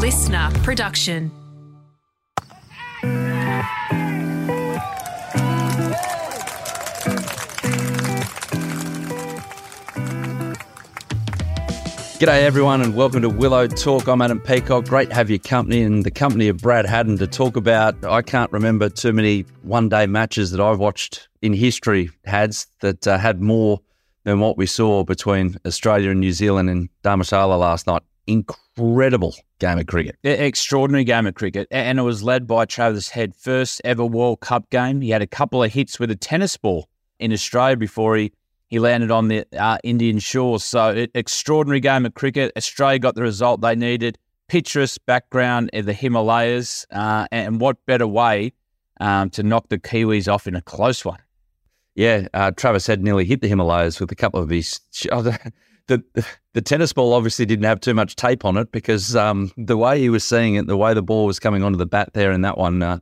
listener 0.00 0.50
production. 0.62 1.30
G'day 12.18 12.44
everyone 12.44 12.80
and 12.80 12.96
welcome 12.96 13.20
to 13.20 13.28
Willow 13.28 13.66
Talk. 13.66 14.08
I'm 14.08 14.22
Adam 14.22 14.40
Peacock. 14.40 14.86
Great 14.86 15.10
to 15.10 15.14
have 15.14 15.28
your 15.28 15.38
company 15.38 15.82
and 15.82 16.02
the 16.02 16.10
company 16.10 16.48
of 16.48 16.56
Brad 16.56 16.86
Haddin 16.86 17.18
to 17.18 17.26
talk 17.26 17.56
about. 17.56 18.02
I 18.02 18.22
can't 18.22 18.50
remember 18.52 18.88
too 18.88 19.12
many 19.12 19.44
one-day 19.64 20.06
matches 20.06 20.50
that 20.52 20.60
I've 20.60 20.78
watched 20.78 21.28
in 21.42 21.52
history, 21.52 22.08
Hads, 22.24 22.68
that 22.80 23.06
uh, 23.06 23.18
had 23.18 23.42
more 23.42 23.82
than 24.24 24.40
what 24.40 24.56
we 24.56 24.64
saw 24.64 25.04
between 25.04 25.56
Australia 25.66 26.08
and 26.10 26.20
New 26.20 26.32
Zealand 26.32 26.70
in 26.70 26.88
Dharamshala 27.04 27.58
last 27.58 27.86
night. 27.86 28.02
Incredible 28.26 29.34
game 29.58 29.78
of 29.78 29.86
cricket. 29.86 30.16
Extraordinary 30.22 31.04
game 31.04 31.26
of 31.26 31.34
cricket. 31.34 31.68
And 31.70 31.98
it 31.98 32.02
was 32.02 32.22
led 32.22 32.46
by 32.46 32.64
Travis 32.64 33.08
Head, 33.08 33.34
first 33.34 33.80
ever 33.84 34.04
World 34.04 34.40
Cup 34.40 34.70
game. 34.70 35.00
He 35.00 35.10
had 35.10 35.22
a 35.22 35.26
couple 35.26 35.62
of 35.62 35.72
hits 35.72 35.98
with 35.98 36.10
a 36.10 36.16
tennis 36.16 36.56
ball 36.56 36.88
in 37.18 37.32
Australia 37.32 37.76
before 37.76 38.16
he 38.16 38.32
he 38.70 38.78
landed 38.78 39.10
on 39.10 39.26
the 39.26 39.44
uh, 39.58 39.78
Indian 39.82 40.20
shores. 40.20 40.62
So, 40.62 40.90
it, 40.90 41.10
extraordinary 41.14 41.80
game 41.80 42.06
of 42.06 42.14
cricket. 42.14 42.52
Australia 42.56 43.00
got 43.00 43.16
the 43.16 43.22
result 43.22 43.60
they 43.60 43.74
needed. 43.74 44.16
Picturesque 44.46 45.00
background 45.06 45.70
in 45.72 45.86
the 45.86 45.92
Himalayas. 45.92 46.86
Uh, 46.92 47.26
and 47.32 47.60
what 47.60 47.84
better 47.86 48.06
way 48.06 48.52
um, 49.00 49.28
to 49.30 49.42
knock 49.42 49.68
the 49.70 49.78
Kiwis 49.78 50.32
off 50.32 50.46
in 50.46 50.54
a 50.54 50.62
close 50.62 51.04
one? 51.04 51.18
Yeah, 51.96 52.28
uh, 52.32 52.52
Travis 52.52 52.86
Head 52.86 53.02
nearly 53.02 53.24
hit 53.24 53.40
the 53.40 53.48
Himalayas 53.48 53.98
with 53.98 54.12
a 54.12 54.14
couple 54.14 54.40
of 54.40 54.48
his. 54.48 54.80
The, 55.98 56.26
the, 56.52 56.62
tennis 56.62 56.92
ball 56.92 57.12
obviously 57.14 57.46
didn't 57.46 57.64
have 57.64 57.80
too 57.80 57.94
much 57.94 58.14
tape 58.14 58.44
on 58.44 58.56
it 58.56 58.70
because 58.70 59.16
um, 59.16 59.50
the 59.56 59.76
way 59.76 59.98
he 59.98 60.08
was 60.08 60.22
seeing 60.22 60.54
it, 60.54 60.68
the 60.68 60.76
way 60.76 60.94
the 60.94 61.02
ball 61.02 61.26
was 61.26 61.40
coming 61.40 61.64
onto 61.64 61.78
the 61.78 61.86
bat 61.86 62.10
there 62.14 62.30
in 62.30 62.42
that 62.42 62.56
one, 62.56 62.80
uh, 62.82 63.00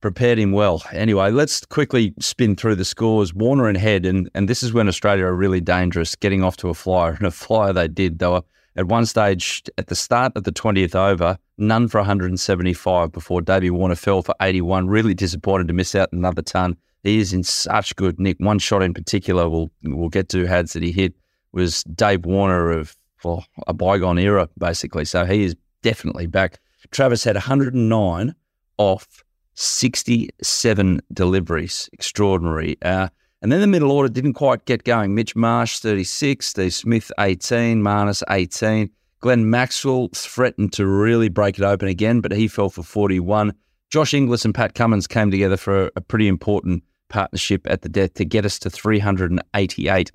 prepared 0.00 0.38
him 0.38 0.52
well. 0.52 0.82
Anyway, 0.92 1.30
let's 1.30 1.64
quickly 1.64 2.12
spin 2.20 2.56
through 2.56 2.74
the 2.74 2.84
scores. 2.84 3.32
Warner 3.32 3.68
and 3.68 3.78
Head, 3.78 4.04
and, 4.04 4.28
and 4.34 4.48
this 4.48 4.62
is 4.62 4.72
when 4.72 4.88
Australia 4.88 5.24
are 5.24 5.34
really 5.34 5.60
dangerous, 5.60 6.14
getting 6.14 6.42
off 6.42 6.56
to 6.58 6.68
a 6.68 6.74
flyer. 6.74 7.12
And 7.12 7.26
a 7.26 7.30
flyer 7.30 7.72
they 7.72 7.88
did. 7.88 8.18
They 8.18 8.26
were 8.26 8.42
at 8.76 8.86
one 8.86 9.06
stage 9.06 9.62
at 9.78 9.86
the 9.86 9.94
start 9.94 10.32
of 10.36 10.44
the 10.44 10.52
20th 10.52 10.94
over, 10.94 11.38
none 11.56 11.88
for 11.88 11.98
175 12.00 13.12
before 13.12 13.40
Davey 13.40 13.70
Warner 13.70 13.94
fell 13.94 14.22
for 14.22 14.34
81. 14.42 14.88
Really 14.88 15.14
disappointed 15.14 15.68
to 15.68 15.74
miss 15.74 15.94
out 15.94 16.12
another 16.12 16.42
ton. 16.42 16.76
He 17.02 17.18
is 17.18 17.32
in 17.32 17.44
such 17.44 17.94
good 17.96 18.18
nick. 18.18 18.36
One 18.40 18.58
shot 18.58 18.82
in 18.82 18.92
particular 18.92 19.48
we'll, 19.48 19.70
we'll 19.84 20.08
get 20.08 20.28
to, 20.30 20.46
Hads, 20.46 20.72
that 20.72 20.82
he 20.82 20.90
hit 20.92 21.14
was 21.54 21.82
Dave 21.84 22.26
Warner 22.26 22.70
of 22.70 22.96
well, 23.24 23.44
a 23.66 23.72
bygone 23.72 24.18
era, 24.18 24.48
basically. 24.58 25.04
So 25.04 25.24
he 25.24 25.44
is 25.44 25.56
definitely 25.82 26.26
back. 26.26 26.60
Travis 26.90 27.24
Head 27.24 27.36
109 27.36 28.34
off 28.78 29.24
67 29.54 31.00
deliveries. 31.12 31.88
Extraordinary. 31.92 32.76
Uh, 32.82 33.08
and 33.40 33.50
then 33.52 33.60
the 33.60 33.66
middle 33.66 33.92
order 33.92 34.08
didn't 34.08 34.34
quite 34.34 34.64
get 34.64 34.84
going. 34.84 35.14
Mitch 35.14 35.34
Marsh, 35.36 35.78
36. 35.78 36.46
Steve 36.46 36.74
Smith, 36.74 37.10
18. 37.18 37.82
Marnus, 37.82 38.22
18. 38.28 38.90
Glenn 39.20 39.48
Maxwell 39.48 40.08
threatened 40.14 40.72
to 40.74 40.86
really 40.86 41.28
break 41.28 41.58
it 41.58 41.64
open 41.64 41.88
again, 41.88 42.20
but 42.20 42.32
he 42.32 42.46
fell 42.46 42.68
for 42.68 42.82
41. 42.82 43.54
Josh 43.90 44.12
Inglis 44.12 44.44
and 44.44 44.54
Pat 44.54 44.74
Cummins 44.74 45.06
came 45.06 45.30
together 45.30 45.56
for 45.56 45.90
a 45.96 46.00
pretty 46.00 46.28
important 46.28 46.82
partnership 47.08 47.66
at 47.70 47.82
the 47.82 47.88
death 47.88 48.14
to 48.14 48.24
get 48.24 48.44
us 48.44 48.58
to 48.58 48.70
388 48.70 50.10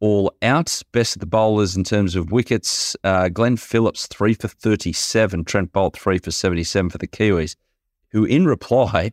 all 0.00 0.34
out. 0.42 0.82
Best 0.92 1.16
of 1.16 1.20
the 1.20 1.26
bowlers 1.26 1.76
in 1.76 1.84
terms 1.84 2.16
of 2.16 2.32
wickets. 2.32 2.96
Uh, 3.04 3.28
Glenn 3.28 3.56
Phillips, 3.56 4.06
three 4.06 4.34
for 4.34 4.48
37. 4.48 5.44
Trent 5.44 5.72
Boult, 5.72 5.94
three 5.94 6.18
for 6.18 6.30
77 6.30 6.90
for 6.90 6.98
the 6.98 7.06
Kiwis 7.06 7.56
who 8.10 8.24
in 8.24 8.46
reply 8.46 9.12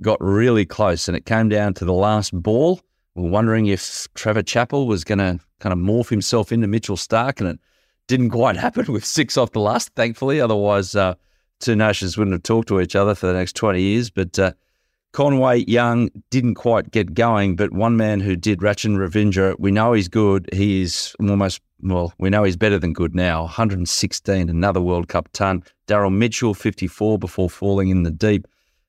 got 0.00 0.18
really 0.20 0.64
close 0.64 1.08
and 1.08 1.16
it 1.16 1.26
came 1.26 1.48
down 1.48 1.74
to 1.74 1.84
the 1.84 1.92
last 1.92 2.32
ball. 2.32 2.80
We 3.14 3.26
are 3.26 3.30
wondering 3.30 3.66
if 3.66 4.08
Trevor 4.14 4.42
Chappell 4.42 4.86
was 4.86 5.04
going 5.04 5.18
to 5.18 5.38
kind 5.60 5.72
of 5.72 5.78
morph 5.78 6.08
himself 6.08 6.52
into 6.52 6.66
Mitchell 6.66 6.96
Starc. 6.96 7.40
and 7.40 7.50
it 7.50 7.60
didn't 8.06 8.30
quite 8.30 8.56
happen 8.64 8.92
with 8.92 9.04
six 9.04 9.36
off 9.36 9.52
the 9.52 9.60
last, 9.60 9.94
thankfully. 9.94 10.40
Otherwise, 10.40 10.94
uh, 10.96 11.14
two 11.60 11.76
nations 11.76 12.16
wouldn't 12.18 12.34
have 12.34 12.42
talked 12.42 12.68
to 12.68 12.80
each 12.80 12.96
other 12.96 13.14
for 13.14 13.26
the 13.26 13.34
next 13.34 13.54
20 13.54 13.80
years. 13.80 14.10
But 14.10 14.38
uh, 14.38 14.52
Conway 15.14 15.64
Young 15.68 16.10
didn't 16.30 16.56
quite 16.56 16.90
get 16.90 17.14
going, 17.14 17.54
but 17.54 17.72
one 17.72 17.96
man 17.96 18.18
who 18.18 18.34
did, 18.34 18.58
Rachin 18.58 18.96
Ravindra, 18.96 19.54
we 19.60 19.70
know 19.70 19.92
he's 19.92 20.08
good. 20.08 20.50
He's 20.52 21.14
almost, 21.20 21.62
well, 21.82 22.12
we 22.18 22.30
know 22.30 22.42
he's 22.42 22.56
better 22.56 22.80
than 22.80 22.92
good 22.92 23.14
now. 23.14 23.42
116, 23.42 24.48
another 24.50 24.80
World 24.80 25.06
Cup 25.06 25.28
ton. 25.32 25.62
Daryl 25.86 26.12
Mitchell, 26.12 26.52
54 26.52 27.20
before 27.20 27.48
falling 27.48 27.90
in 27.90 28.02
the 28.02 28.10
deep. 28.10 28.48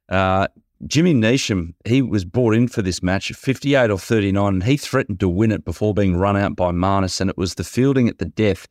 Uh, 0.09 0.47
Jimmy 0.87 1.13
Neesham, 1.13 1.75
he 1.85 2.01
was 2.01 2.25
brought 2.25 2.55
in 2.55 2.69
for 2.69 2.81
this 2.81 3.03
match, 3.03 3.31
58 3.31 3.91
or 3.91 3.99
39, 3.99 4.53
and 4.55 4.63
he 4.63 4.77
threatened 4.77 5.19
to 5.19 5.29
win 5.29 5.51
it 5.51 5.63
before 5.63 5.93
being 5.93 6.15
run 6.15 6.35
out 6.35 6.55
by 6.55 6.71
Marnus. 6.71 7.21
And 7.21 7.29
it 7.29 7.37
was 7.37 7.53
the 7.53 7.63
fielding 7.63 8.09
at 8.09 8.17
the 8.17 8.25
death 8.25 8.67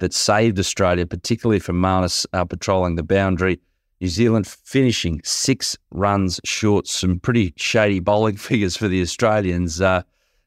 that 0.00 0.12
saved 0.12 0.58
Australia, 0.58 1.06
particularly 1.06 1.60
from 1.60 1.80
Marnus 1.80 2.26
uh, 2.34 2.44
patrolling 2.44 2.96
the 2.96 3.02
boundary. 3.02 3.58
New 4.00 4.08
Zealand 4.08 4.46
finishing 4.46 5.20
six 5.24 5.76
runs 5.90 6.40
short. 6.44 6.86
Some 6.86 7.20
pretty 7.20 7.52
shady 7.56 8.00
bowling 8.00 8.36
figures 8.38 8.76
for 8.76 8.88
the 8.88 9.02
Australians, 9.02 9.80
uh, 9.80 10.02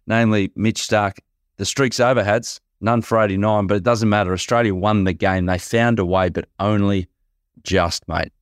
namely 0.07 0.51
Mitch 0.55 0.81
Starc. 0.81 1.19
The 1.57 1.65
streak's 1.65 1.99
over, 1.99 2.23
Hads. 2.23 2.59
None 2.81 3.01
for 3.01 3.21
89, 3.21 3.67
but 3.67 3.77
it 3.77 3.83
doesn't 3.83 4.09
matter. 4.09 4.33
Australia 4.33 4.75
won 4.75 5.03
the 5.03 5.13
game. 5.13 5.45
They 5.45 5.59
found 5.59 5.99
a 5.99 6.05
way, 6.05 6.29
but 6.29 6.49
only 6.59 7.07
just, 7.63 8.05
mate. 8.07 8.33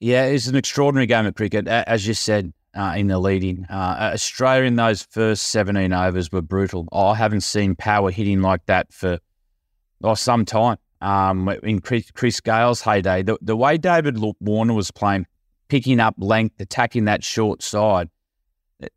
Yeah, 0.00 0.24
it's 0.24 0.46
an 0.46 0.56
extraordinary 0.56 1.06
game 1.06 1.26
of 1.26 1.34
cricket. 1.34 1.68
As 1.68 2.06
you 2.06 2.14
said 2.14 2.52
uh, 2.74 2.94
in 2.96 3.08
the 3.08 3.18
leading, 3.18 3.66
uh, 3.68 4.12
Australia 4.14 4.64
in 4.64 4.76
those 4.76 5.02
first 5.02 5.48
17 5.48 5.92
overs 5.92 6.32
were 6.32 6.40
brutal. 6.40 6.88
I 6.92 7.14
haven't 7.16 7.42
seen 7.42 7.74
power 7.74 8.10
hitting 8.10 8.40
like 8.40 8.64
that 8.66 8.92
for 8.92 9.18
oh, 10.02 10.14
some 10.14 10.44
time 10.44 10.78
um, 11.02 11.48
in 11.62 11.80
Chris, 11.80 12.40
Gayle's 12.40 12.80
heyday. 12.80 13.22
The, 13.22 13.36
the 13.42 13.56
way 13.56 13.76
David 13.76 14.18
Warner 14.40 14.72
was 14.72 14.90
playing, 14.90 15.26
picking 15.68 16.00
up 16.00 16.14
length, 16.18 16.60
attacking 16.60 17.04
that 17.06 17.24
short 17.24 17.62
side, 17.62 18.08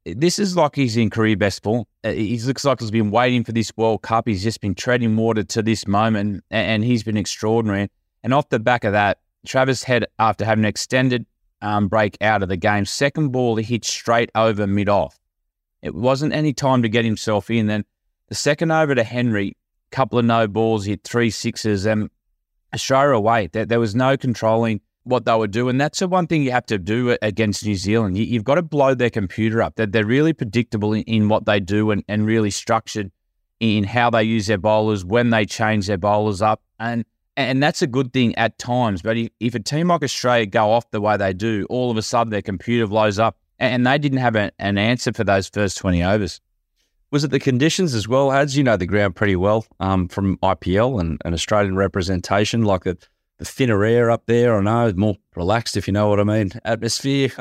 this 0.05 0.39
is 0.39 0.55
like 0.55 0.75
he's 0.75 0.97
in 0.97 1.09
career 1.09 1.35
best 1.35 1.63
form. 1.63 1.85
Uh, 2.03 2.11
he 2.11 2.39
looks 2.39 2.63
like 2.63 2.79
he's 2.79 2.91
been 2.91 3.11
waiting 3.11 3.43
for 3.43 3.51
this 3.51 3.71
World 3.75 4.01
Cup. 4.01 4.27
He's 4.27 4.43
just 4.43 4.61
been 4.61 4.75
treading 4.75 5.15
water 5.15 5.43
to 5.43 5.61
this 5.61 5.87
moment, 5.87 6.43
and 6.49 6.83
he's 6.83 7.03
been 7.03 7.17
extraordinary. 7.17 7.89
And 8.23 8.33
off 8.33 8.49
the 8.49 8.59
back 8.59 8.83
of 8.83 8.93
that, 8.93 9.19
Travis 9.45 9.83
Head, 9.83 10.05
after 10.17 10.45
having 10.45 10.65
an 10.65 10.69
extended 10.69 11.25
um, 11.61 11.87
break 11.87 12.17
out 12.21 12.41
of 12.41 12.49
the 12.49 12.57
game, 12.57 12.85
second 12.85 13.29
ball 13.31 13.55
he 13.55 13.63
hit 13.63 13.85
straight 13.85 14.31
over 14.35 14.65
mid 14.65 14.89
off. 14.89 15.19
It 15.81 15.93
wasn't 15.93 16.33
any 16.33 16.53
time 16.53 16.81
to 16.81 16.89
get 16.89 17.05
himself 17.05 17.51
in. 17.51 17.67
Then 17.67 17.85
the 18.27 18.35
second 18.35 18.71
over 18.71 18.95
to 18.95 19.03
Henry, 19.03 19.55
couple 19.91 20.19
of 20.19 20.25
no 20.25 20.47
balls, 20.47 20.85
hit 20.85 21.03
three 21.03 21.29
sixes, 21.29 21.85
and 21.85 22.09
Australia 22.73 23.15
away. 23.15 23.47
There, 23.47 23.65
there 23.65 23.79
was 23.79 23.95
no 23.95 24.17
controlling 24.17 24.81
what 25.03 25.25
they 25.25 25.35
were 25.35 25.47
doing. 25.47 25.77
That's 25.77 25.99
the 25.99 26.07
one 26.07 26.27
thing 26.27 26.43
you 26.43 26.51
have 26.51 26.65
to 26.67 26.77
do 26.77 27.15
against 27.21 27.65
New 27.65 27.75
Zealand. 27.75 28.17
You, 28.17 28.37
have 28.37 28.43
got 28.43 28.55
to 28.55 28.63
blow 28.63 28.95
their 28.95 29.09
computer 29.09 29.61
up. 29.61 29.75
They're, 29.75 29.85
they're 29.85 30.05
really 30.05 30.33
predictable 30.33 30.93
in, 30.93 31.03
in 31.03 31.29
what 31.29 31.45
they 31.45 31.59
do 31.59 31.91
and, 31.91 32.03
and 32.07 32.25
really 32.25 32.49
structured 32.49 33.11
in 33.59 33.83
how 33.83 34.09
they 34.09 34.23
use 34.23 34.47
their 34.47 34.57
bowlers, 34.57 35.05
when 35.05 35.29
they 35.29 35.45
change 35.45 35.87
their 35.87 35.97
bowlers 35.97 36.41
up. 36.41 36.61
And 36.79 37.05
and 37.37 37.61
that's 37.61 37.81
a 37.81 37.87
good 37.87 38.13
thing 38.13 38.33
at 38.35 38.57
times. 38.57 39.01
But 39.01 39.17
if, 39.17 39.29
if 39.41 39.55
a 39.55 39.59
team 39.59 39.89
like 39.89 40.03
Australia 40.03 40.45
go 40.45 40.71
off 40.71 40.89
the 40.91 41.01
way 41.01 41.17
they 41.17 41.33
do, 41.33 41.65
all 41.69 41.91
of 41.91 41.97
a 41.97 42.01
sudden 42.01 42.31
their 42.31 42.41
computer 42.41 42.87
blows 42.87 43.19
up. 43.19 43.37
And 43.59 43.85
they 43.85 43.97
didn't 43.97 44.19
have 44.19 44.35
a, 44.35 44.51
an 44.59 44.77
answer 44.77 45.13
for 45.13 45.23
those 45.23 45.49
first 45.49 45.77
20 45.77 46.03
overs. 46.03 46.39
Was 47.11 47.23
it 47.23 47.31
the 47.31 47.39
conditions 47.39 47.93
as 47.93 48.07
well, 48.07 48.31
Ads? 48.31 48.57
You 48.57 48.63
know 48.63 48.77
the 48.77 48.85
ground 48.85 49.15
pretty 49.15 49.35
well 49.35 49.65
um, 49.79 50.07
from 50.07 50.37
IPL 50.37 50.99
and, 50.99 51.21
and 51.23 51.33
Australian 51.33 51.75
representation, 51.75 52.63
like 52.63 52.83
the, 52.83 52.97
the 53.37 53.45
thinner 53.45 53.83
air 53.83 54.09
up 54.09 54.25
there. 54.25 54.57
I 54.57 54.61
know, 54.61 54.91
more 54.95 55.15
relaxed, 55.35 55.77
if 55.77 55.87
you 55.87 55.93
know 55.93 56.09
what 56.09 56.19
I 56.19 56.23
mean. 56.23 56.51
Atmosphere. 56.63 57.29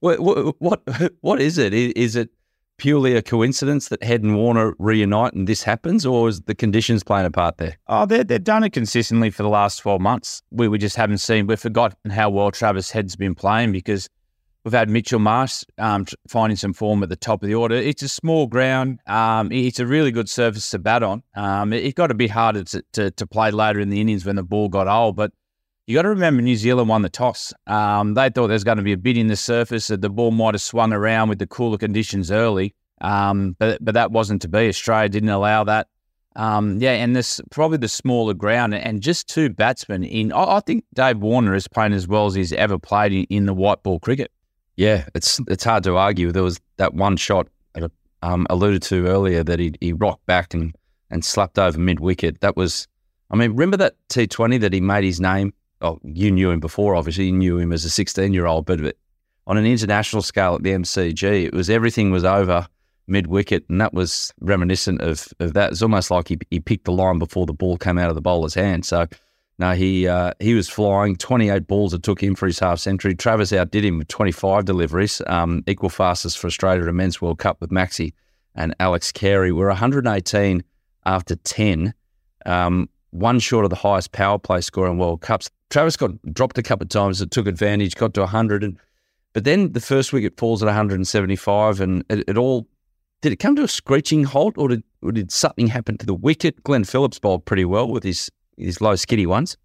What, 0.00 0.20
what, 0.60 0.82
what, 1.22 1.40
is 1.40 1.56
it? 1.56 1.72
Is 1.72 2.14
it 2.14 2.28
purely 2.76 3.16
a 3.16 3.22
coincidence 3.22 3.88
that 3.88 4.02
Head 4.02 4.22
and 4.22 4.36
Warner 4.36 4.74
reunite 4.78 5.32
and 5.32 5.46
this 5.46 5.62
happens, 5.62 6.04
or 6.04 6.28
is 6.28 6.42
the 6.42 6.54
conditions 6.54 7.02
playing 7.02 7.24
a 7.24 7.30
part 7.30 7.56
there? 7.56 7.78
Oh, 7.86 8.04
they've 8.04 8.44
done 8.44 8.64
it 8.64 8.74
consistently 8.74 9.30
for 9.30 9.42
the 9.42 9.48
last 9.48 9.78
12 9.78 10.02
months. 10.02 10.42
We, 10.50 10.68
we 10.68 10.76
just 10.76 10.96
haven't 10.96 11.18
seen, 11.18 11.46
we've 11.46 11.58
forgotten 11.58 12.10
how 12.10 12.28
well 12.28 12.50
Travis 12.50 12.90
Head's 12.90 13.16
been 13.16 13.34
playing 13.34 13.72
because 13.72 14.10
We've 14.64 14.72
had 14.72 14.88
Mitchell 14.88 15.18
Marsh 15.18 15.64
um, 15.76 16.06
finding 16.26 16.56
some 16.56 16.72
form 16.72 17.02
at 17.02 17.10
the 17.10 17.16
top 17.16 17.42
of 17.42 17.48
the 17.48 17.54
order. 17.54 17.74
It's 17.74 18.02
a 18.02 18.08
small 18.08 18.46
ground. 18.46 18.98
Um, 19.06 19.52
it's 19.52 19.78
a 19.78 19.86
really 19.86 20.10
good 20.10 20.28
surface 20.28 20.70
to 20.70 20.78
bat 20.78 21.02
on. 21.02 21.22
Um, 21.34 21.74
it, 21.74 21.84
it, 21.84 21.94
got 21.94 22.10
a 22.10 22.14
bit 22.14 22.30
harder 22.30 22.64
to, 22.64 22.82
to, 22.92 23.10
to, 23.10 23.26
play 23.26 23.50
later 23.50 23.78
in 23.78 23.90
the 23.90 24.00
innings 24.00 24.24
when 24.24 24.36
the 24.36 24.42
ball 24.42 24.70
got 24.70 24.88
old, 24.88 25.16
but 25.16 25.32
you 25.86 25.94
got 25.94 26.02
to 26.02 26.08
remember 26.08 26.40
New 26.40 26.56
Zealand 26.56 26.88
won 26.88 27.02
the 27.02 27.10
toss. 27.10 27.52
Um, 27.66 28.14
they 28.14 28.30
thought 28.30 28.46
there 28.46 28.54
was 28.54 28.64
going 28.64 28.78
to 28.78 28.82
be 28.82 28.92
a 28.92 28.96
bit 28.96 29.18
in 29.18 29.26
the 29.26 29.36
surface, 29.36 29.88
that 29.88 30.00
the 30.00 30.08
ball 30.08 30.30
might 30.30 30.54
have 30.54 30.62
swung 30.62 30.94
around 30.94 31.28
with 31.28 31.38
the 31.38 31.46
cooler 31.46 31.76
conditions 31.76 32.30
early, 32.30 32.74
um, 33.02 33.54
but 33.58 33.84
but 33.84 33.92
that 33.92 34.12
wasn't 34.12 34.40
to 34.42 34.48
be. 34.48 34.68
Australia 34.68 35.10
didn't 35.10 35.28
allow 35.28 35.64
that. 35.64 35.88
Um, 36.36 36.78
yeah, 36.80 36.92
and 36.92 37.14
this 37.14 37.40
probably 37.50 37.78
the 37.78 37.88
smaller 37.88 38.34
ground 38.34 38.74
and 38.74 39.02
just 39.02 39.28
two 39.28 39.50
batsmen 39.50 40.04
in. 40.04 40.32
I, 40.32 40.56
I, 40.56 40.60
think 40.60 40.84
Dave 40.94 41.18
Warner 41.18 41.54
is 41.54 41.68
playing 41.68 41.92
as 41.92 42.08
well 42.08 42.26
as 42.26 42.34
he's 42.34 42.52
ever 42.52 42.78
played 42.78 43.12
in, 43.12 43.24
in, 43.24 43.46
the 43.46 43.54
white 43.54 43.82
ball 43.84 44.00
cricket. 44.00 44.32
Yeah, 44.76 45.06
it's 45.14 45.40
it's 45.48 45.64
hard 45.64 45.84
to 45.84 45.96
argue. 45.96 46.32
There 46.32 46.42
was 46.42 46.60
that 46.76 46.94
one 46.94 47.16
shot 47.16 47.48
um, 48.22 48.46
alluded 48.48 48.82
to 48.84 49.06
earlier 49.06 49.44
that 49.44 49.58
he 49.58 49.74
he 49.80 49.92
rocked 49.92 50.26
back 50.26 50.54
and 50.54 50.74
and 51.10 51.24
slapped 51.24 51.58
over 51.58 51.78
mid 51.78 52.00
wicket. 52.00 52.40
That 52.40 52.56
was, 52.56 52.88
I 53.30 53.36
mean, 53.36 53.52
remember 53.52 53.76
that 53.76 53.96
T 54.08 54.26
Twenty 54.26 54.58
that 54.58 54.72
he 54.72 54.80
made 54.80 55.04
his 55.04 55.20
name. 55.20 55.52
Oh, 55.80 55.98
you 56.02 56.30
knew 56.30 56.50
him 56.50 56.60
before, 56.60 56.96
obviously. 56.96 57.26
You 57.26 57.32
knew 57.32 57.58
him 57.58 57.72
as 57.72 57.84
a 57.84 57.90
sixteen 57.90 58.32
year 58.32 58.46
old, 58.46 58.66
but 58.66 58.96
on 59.46 59.58
an 59.58 59.66
international 59.66 60.22
scale 60.22 60.54
at 60.54 60.62
the 60.62 60.70
MCG, 60.70 61.44
it 61.44 61.52
was 61.52 61.68
everything 61.68 62.10
was 62.10 62.24
over 62.24 62.66
mid 63.06 63.26
wicket, 63.26 63.64
and 63.68 63.80
that 63.80 63.92
was 63.92 64.32
reminiscent 64.40 65.02
of, 65.02 65.28
of 65.40 65.52
that. 65.52 65.72
It's 65.72 65.82
almost 65.82 66.10
like 66.10 66.28
he, 66.28 66.38
he 66.50 66.60
picked 66.60 66.86
the 66.86 66.92
line 66.92 67.18
before 67.18 67.44
the 67.44 67.52
ball 67.52 67.76
came 67.76 67.98
out 67.98 68.08
of 68.08 68.14
the 68.14 68.22
bowler's 68.22 68.54
hand. 68.54 68.86
So, 68.86 69.06
no, 69.58 69.74
he 69.74 70.08
uh, 70.08 70.32
he 70.40 70.54
was 70.54 70.68
flying 70.68 71.16
28 71.16 71.66
balls. 71.66 71.94
It 71.94 72.02
took 72.02 72.20
him 72.20 72.34
for 72.34 72.46
his 72.46 72.58
half 72.58 72.80
century. 72.80 73.14
Travis 73.14 73.52
outdid 73.52 73.84
him 73.84 73.98
with 73.98 74.08
25 74.08 74.64
deliveries, 74.64 75.22
um, 75.28 75.62
equal 75.66 75.90
fastest 75.90 76.38
for 76.38 76.48
Australia 76.48 76.82
at 76.82 76.88
a 76.88 76.92
Men's 76.92 77.22
World 77.22 77.38
Cup 77.38 77.60
with 77.60 77.70
Maxi 77.70 78.12
and 78.56 78.74
Alex 78.80 79.12
Carey. 79.12 79.52
We're 79.52 79.68
118 79.68 80.64
after 81.06 81.36
10, 81.36 81.94
um, 82.46 82.88
one 83.10 83.38
short 83.38 83.64
of 83.64 83.70
the 83.70 83.76
highest 83.76 84.10
power 84.10 84.38
play 84.38 84.60
score 84.60 84.88
in 84.88 84.98
World 84.98 85.20
Cups. 85.20 85.50
Travis 85.70 85.96
got 85.96 86.10
dropped 86.32 86.58
a 86.58 86.62
couple 86.62 86.84
of 86.84 86.88
times. 86.88 87.20
It 87.20 87.30
took 87.30 87.46
advantage, 87.46 87.94
got 87.94 88.14
to 88.14 88.20
100, 88.20 88.64
and 88.64 88.78
but 89.34 89.44
then 89.44 89.72
the 89.72 89.80
first 89.80 90.12
wicket 90.12 90.36
falls 90.36 90.62
at 90.62 90.66
175, 90.66 91.80
and 91.80 92.04
it, 92.08 92.24
it 92.28 92.38
all 92.38 92.66
did 93.20 93.32
it 93.32 93.36
come 93.36 93.56
to 93.56 93.62
a 93.62 93.68
screeching 93.68 94.24
halt, 94.24 94.58
or 94.58 94.68
did, 94.68 94.82
or 95.00 95.12
did 95.12 95.30
something 95.32 95.68
happen 95.68 95.96
to 95.98 96.06
the 96.06 96.14
wicket? 96.14 96.62
Glenn 96.62 96.84
Phillips 96.84 97.18
bowled 97.18 97.44
pretty 97.44 97.64
well 97.64 97.88
with 97.88 98.02
his 98.02 98.30
his 98.56 98.80
low 98.80 98.96
skiddy 98.96 99.26
ones. 99.26 99.56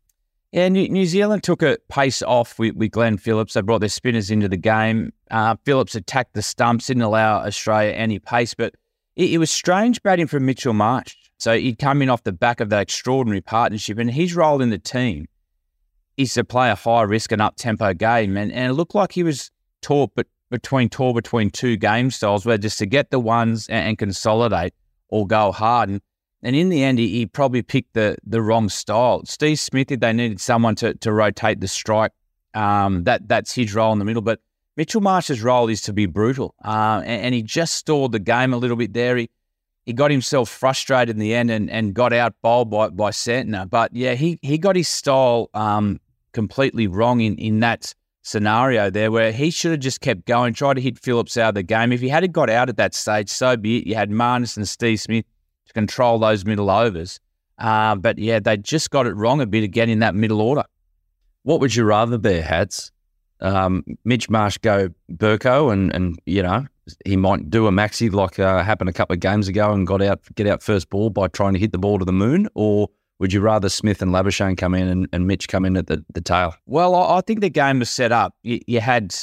Yeah, 0.52 0.68
New, 0.68 0.90
New 0.90 1.06
Zealand 1.06 1.44
took 1.44 1.62
a 1.62 1.78
pace 1.90 2.24
off 2.24 2.58
with, 2.58 2.76
with 2.76 2.92
Glenn 2.92 3.18
Phillips. 3.18 3.54
They 3.54 3.62
brought 3.62 3.80
their 3.80 3.90
spinners 3.90 4.32
into 4.32 4.50
the 4.50 4.58
game. 4.58 5.14
Uh, 5.30 5.56
Phillips 5.64 5.94
attacked 5.94 6.34
the 6.34 6.42
stumps, 6.42 6.88
didn't 6.88 7.04
allow 7.04 7.46
Australia 7.46 7.92
any 7.94 8.18
pace, 8.18 8.56
but 8.56 8.74
it, 9.16 9.30
it, 9.32 9.38
was 9.38 9.52
strange 9.52 10.02
batting 10.02 10.26
from 10.26 10.46
Mitchell 10.46 10.74
Marsh. 10.74 11.16
So 11.38 11.56
he'd 11.56 11.78
come 11.78 12.02
in 12.02 12.10
off 12.10 12.24
the 12.24 12.32
back 12.32 12.62
of 12.62 12.70
that 12.70 12.82
extraordinary 12.82 13.42
partnership, 13.42 14.00
and 14.00 14.10
his 14.10 14.36
role 14.36 14.62
in 14.62 14.72
the 14.72 14.80
team 14.80 15.28
is 16.18 16.34
to 16.34 16.44
play 16.44 16.72
a 16.72 16.76
high 16.76 17.04
risk 17.04 17.32
and 17.32 17.42
up 17.42 17.56
tempo 17.56 17.94
game. 17.94 18.36
And, 18.36 18.52
and 18.52 18.72
it 18.72 18.74
looked 18.74 18.96
like 18.96 19.12
he 19.12 19.24
was 19.24 19.52
taught, 19.82 20.12
but 20.16 20.26
between 20.50 20.90
tour 20.90 21.14
between 21.14 21.52
two 21.52 21.78
game 21.78 22.10
styles 22.10 22.46
where 22.46 22.58
just 22.58 22.80
to 22.80 22.86
get 22.86 23.12
the 23.12 23.20
ones 23.20 23.68
and, 23.70 23.90
and 23.90 23.98
consolidate 23.98 24.74
or 25.10 25.28
go 25.28 25.52
hard. 25.52 25.90
And, 25.90 26.02
and 26.42 26.56
in 26.56 26.70
the 26.70 26.84
end, 26.84 27.00
he, 27.00 27.10
he, 27.10 27.26
probably 27.26 27.62
picked 27.62 27.94
the 27.94 28.18
the 28.26 28.42
wrong 28.42 28.70
style. 28.70 29.22
Steve 29.26 29.60
Smith, 29.60 29.88
they 29.90 30.14
needed 30.14 30.40
someone 30.40 30.76
to, 30.76 30.94
to 30.96 31.12
rotate 31.12 31.60
the 31.60 31.68
strike. 31.68 32.12
Um, 32.54 33.04
that 33.04 33.28
that's 33.28 33.54
his 33.54 33.74
role 33.76 33.92
in 33.92 34.00
the 34.00 34.06
middle. 34.06 34.22
But 34.22 34.40
Mitchell 34.78 35.02
Marsh's 35.02 35.42
role 35.42 35.68
is 35.68 35.82
to 35.82 35.94
be 35.94 36.06
brutal, 36.06 36.56
uh, 36.64 37.02
and, 37.06 37.24
and, 37.24 37.36
he 37.36 37.44
just 37.44 37.76
stalled 37.76 38.14
the 38.14 38.20
game 38.20 38.54
a 38.54 38.58
little 38.58 38.78
bit 38.78 38.94
there. 38.94 39.18
He 39.18 39.30
he 39.86 39.94
got 39.94 40.12
himself 40.12 40.50
frustrated 40.50 41.16
in 41.16 41.20
the 41.20 41.34
end 41.34 41.52
and, 41.52 41.70
and 41.70 41.94
got 41.94 42.14
out 42.14 42.34
bowled 42.42 42.70
by 42.70 42.90
by 42.90 43.12
Santner. 43.12 43.70
But 43.70 43.94
yeah, 43.94 44.14
he 44.14 44.40
he 44.42 44.58
got 44.58 44.78
his 44.78 44.88
style 44.88 45.50
um, 45.54 46.00
completely 46.32 46.88
wrong 46.88 47.20
in 47.20 47.36
in 47.38 47.60
that 47.60 47.94
scenario 48.22 48.90
there 48.90 49.12
where 49.12 49.32
he 49.32 49.50
should 49.50 49.72
have 49.72 49.80
just 49.80 50.02
kept 50.02 50.26
going, 50.26 50.54
tried 50.54 50.76
to 50.76 50.82
hit 50.82 51.00
Phillips 51.00 51.36
out 51.36 51.50
of 51.50 51.56
the 51.56 51.64
game. 51.64 51.92
If 51.92 52.00
he 52.00 52.08
had 52.08 52.32
got 52.32 52.50
out 52.50 52.70
at 52.70 52.78
that 52.78 52.94
stage, 52.94 53.30
so 53.30 53.58
be 53.58 53.80
it. 53.80 53.88
You 53.88 53.96
had 53.96 54.10
Marnus 54.10 54.56
and 54.56 54.68
Steve 54.68 55.02
Smith 55.02 55.26
to 55.70 55.74
control 55.74 56.20
those 56.20 56.46
middle 56.46 56.70
overs. 56.70 57.20
Uh, 57.58 57.96
but 57.96 58.18
yeah, 58.18 58.40
they 58.40 58.58
just 58.58 58.90
got 58.90 59.06
it 59.06 59.16
wrong 59.16 59.42
a 59.42 59.46
bit 59.46 59.64
again 59.64 59.90
in 59.90 60.00
that 60.00 60.16
middle 60.16 60.42
order. 60.42 60.64
What 61.44 61.60
would 61.62 61.76
you 61.76 61.84
rather 61.84 62.18
be, 62.18 62.40
Hads? 62.40 62.92
Um, 63.42 63.84
Mitch 64.04 64.30
Marsh 64.30 64.58
go 64.58 64.90
Burko 65.12 65.72
and, 65.72 65.94
and, 65.94 66.20
you 66.26 66.44
know, 66.44 66.66
he 67.06 67.16
might 67.16 67.50
do 67.50 67.68
a 67.68 67.72
maxi 67.72 68.12
like 68.12 68.40
uh, 68.40 68.64
happened 68.64 68.90
a 68.90 68.94
couple 68.94 69.14
of 69.14 69.20
games 69.20 69.48
ago 69.48 69.72
and 69.72 69.88
got 69.88 70.02
out, 70.02 70.20
get 70.36 70.48
out 70.48 70.62
first 70.62 70.90
ball 70.90 71.10
by 71.10 71.28
trying 71.28 71.54
to 71.54 71.60
hit 71.60 71.72
the 71.72 71.78
ball 71.78 72.00
to 72.00 72.06
the 72.06 72.14
moon, 72.14 72.50
or 72.56 72.90
would 73.20 73.32
you 73.32 73.40
rather 73.42 73.70
Smith 73.70 74.02
and 74.02 74.12
Labuschagne 74.12 74.58
come 74.58 74.74
in 74.74 74.88
and, 74.88 75.08
and 75.14 75.28
Mitch 75.28 75.48
come 75.48 75.66
in 75.66 75.78
at 75.78 75.88
the, 75.88 76.04
the 76.14 76.22
tail? 76.22 76.54
Well, 76.66 76.96
I, 76.96 77.22
think 77.22 77.42
the 77.42 77.50
game 77.50 77.80
was 77.80 77.90
set 77.90 78.12
up. 78.12 78.36
You, 78.44 78.60
you, 78.66 78.80
had, 78.80 79.16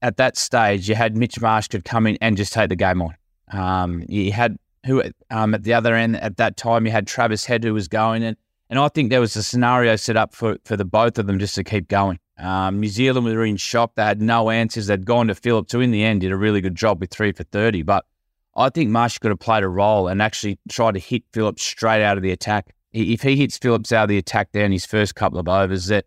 at 0.00 0.16
that 0.18 0.36
stage, 0.36 0.88
you 0.88 0.94
had 0.94 1.16
Mitch 1.16 1.40
Marsh 1.40 1.68
could 1.68 1.84
come 1.84 2.06
in 2.06 2.16
and 2.20 2.36
just 2.36 2.52
take 2.52 2.68
the 2.68 2.76
game 2.76 3.02
on. 3.02 3.14
Um, 3.50 4.04
you 4.08 4.32
had 4.32 4.58
who 4.88 5.02
um, 5.30 5.54
at 5.54 5.62
the 5.62 5.74
other 5.74 5.94
end 5.94 6.16
at 6.16 6.36
that 6.38 6.56
time, 6.56 6.86
you 6.86 6.92
had 6.92 7.06
Travis 7.06 7.44
Head 7.44 7.62
who 7.62 7.72
was 7.74 7.88
going. 7.88 8.24
And, 8.24 8.36
and 8.70 8.78
I 8.78 8.88
think 8.88 9.10
there 9.10 9.20
was 9.20 9.36
a 9.36 9.42
scenario 9.42 9.96
set 9.96 10.16
up 10.16 10.34
for, 10.34 10.56
for 10.64 10.76
the 10.76 10.84
both 10.84 11.18
of 11.18 11.26
them 11.26 11.38
just 11.38 11.54
to 11.54 11.64
keep 11.64 11.88
going. 11.88 12.18
Um, 12.38 12.80
New 12.80 12.88
Zealand 12.88 13.26
were 13.26 13.44
in 13.44 13.56
shock. 13.56 13.94
They 13.94 14.04
had 14.04 14.20
no 14.20 14.50
answers. 14.50 14.86
They'd 14.86 15.06
gone 15.06 15.28
to 15.28 15.34
Phillips, 15.34 15.72
who 15.72 15.80
in 15.80 15.90
the 15.90 16.04
end 16.04 16.22
did 16.22 16.32
a 16.32 16.36
really 16.36 16.60
good 16.60 16.74
job 16.74 17.00
with 17.00 17.10
three 17.10 17.32
for 17.32 17.44
30. 17.44 17.82
But 17.82 18.04
I 18.56 18.70
think 18.70 18.90
Marsh 18.90 19.18
could 19.18 19.30
have 19.30 19.40
played 19.40 19.62
a 19.62 19.68
role 19.68 20.08
and 20.08 20.20
actually 20.20 20.58
tried 20.68 20.94
to 20.94 21.00
hit 21.00 21.22
Phillips 21.32 21.62
straight 21.62 22.02
out 22.02 22.16
of 22.16 22.22
the 22.22 22.32
attack 22.32 22.74
if 22.92 23.22
he 23.22 23.36
hits 23.36 23.58
Phillips 23.58 23.92
out 23.92 24.04
of 24.04 24.08
the 24.08 24.18
attack 24.18 24.50
there 24.52 24.64
in 24.64 24.72
his 24.72 24.86
first 24.86 25.14
couple 25.14 25.38
of 25.38 25.48
overs, 25.48 25.86
that 25.86 26.06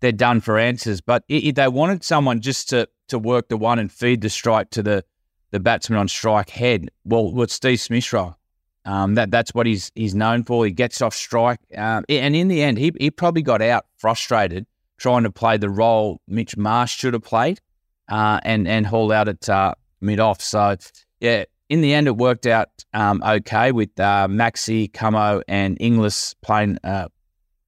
they're 0.00 0.12
done 0.12 0.40
for 0.40 0.58
answers. 0.58 1.00
But 1.00 1.24
if 1.28 1.54
they 1.54 1.68
wanted 1.68 2.04
someone 2.04 2.40
just 2.40 2.68
to 2.70 2.88
to 3.08 3.18
work 3.18 3.48
the 3.48 3.56
one 3.56 3.80
and 3.80 3.90
feed 3.90 4.20
the 4.20 4.30
strike 4.30 4.70
to 4.70 4.82
the 4.84 5.04
the 5.50 5.60
batsman 5.60 5.98
on 5.98 6.08
strike 6.08 6.50
head, 6.50 6.90
well, 7.04 7.32
what's 7.32 7.54
Steve 7.54 7.80
Smith's 7.80 8.12
role? 8.12 8.36
Um, 8.84 9.14
that 9.14 9.30
that's 9.30 9.54
what 9.54 9.66
he's 9.66 9.92
he's 9.94 10.14
known 10.14 10.44
for. 10.44 10.64
He 10.64 10.72
gets 10.72 11.02
off 11.02 11.14
strike, 11.14 11.60
um, 11.76 12.04
and 12.08 12.34
in 12.34 12.48
the 12.48 12.62
end, 12.62 12.78
he 12.78 12.92
he 12.98 13.10
probably 13.10 13.42
got 13.42 13.60
out 13.60 13.86
frustrated 13.98 14.66
trying 14.96 15.22
to 15.22 15.30
play 15.30 15.56
the 15.56 15.70
role 15.70 16.20
Mitch 16.28 16.56
Marsh 16.56 16.96
should 16.96 17.14
have 17.14 17.22
played, 17.22 17.60
uh, 18.08 18.40
and 18.42 18.66
and 18.66 18.86
haul 18.86 19.12
out 19.12 19.28
at 19.28 19.48
uh, 19.48 19.74
mid 20.00 20.18
off. 20.18 20.40
So 20.40 20.76
yeah, 21.20 21.44
in 21.68 21.80
the 21.80 21.94
end, 21.94 22.06
it 22.06 22.16
worked 22.16 22.46
out 22.46 22.68
um, 22.94 23.22
okay 23.22 23.72
with 23.72 23.90
uh, 24.00 24.28
Maxi, 24.28 24.92
Camo, 24.92 25.42
and 25.46 25.76
Inglis 25.80 26.34
playing 26.42 26.78
a 26.82 27.08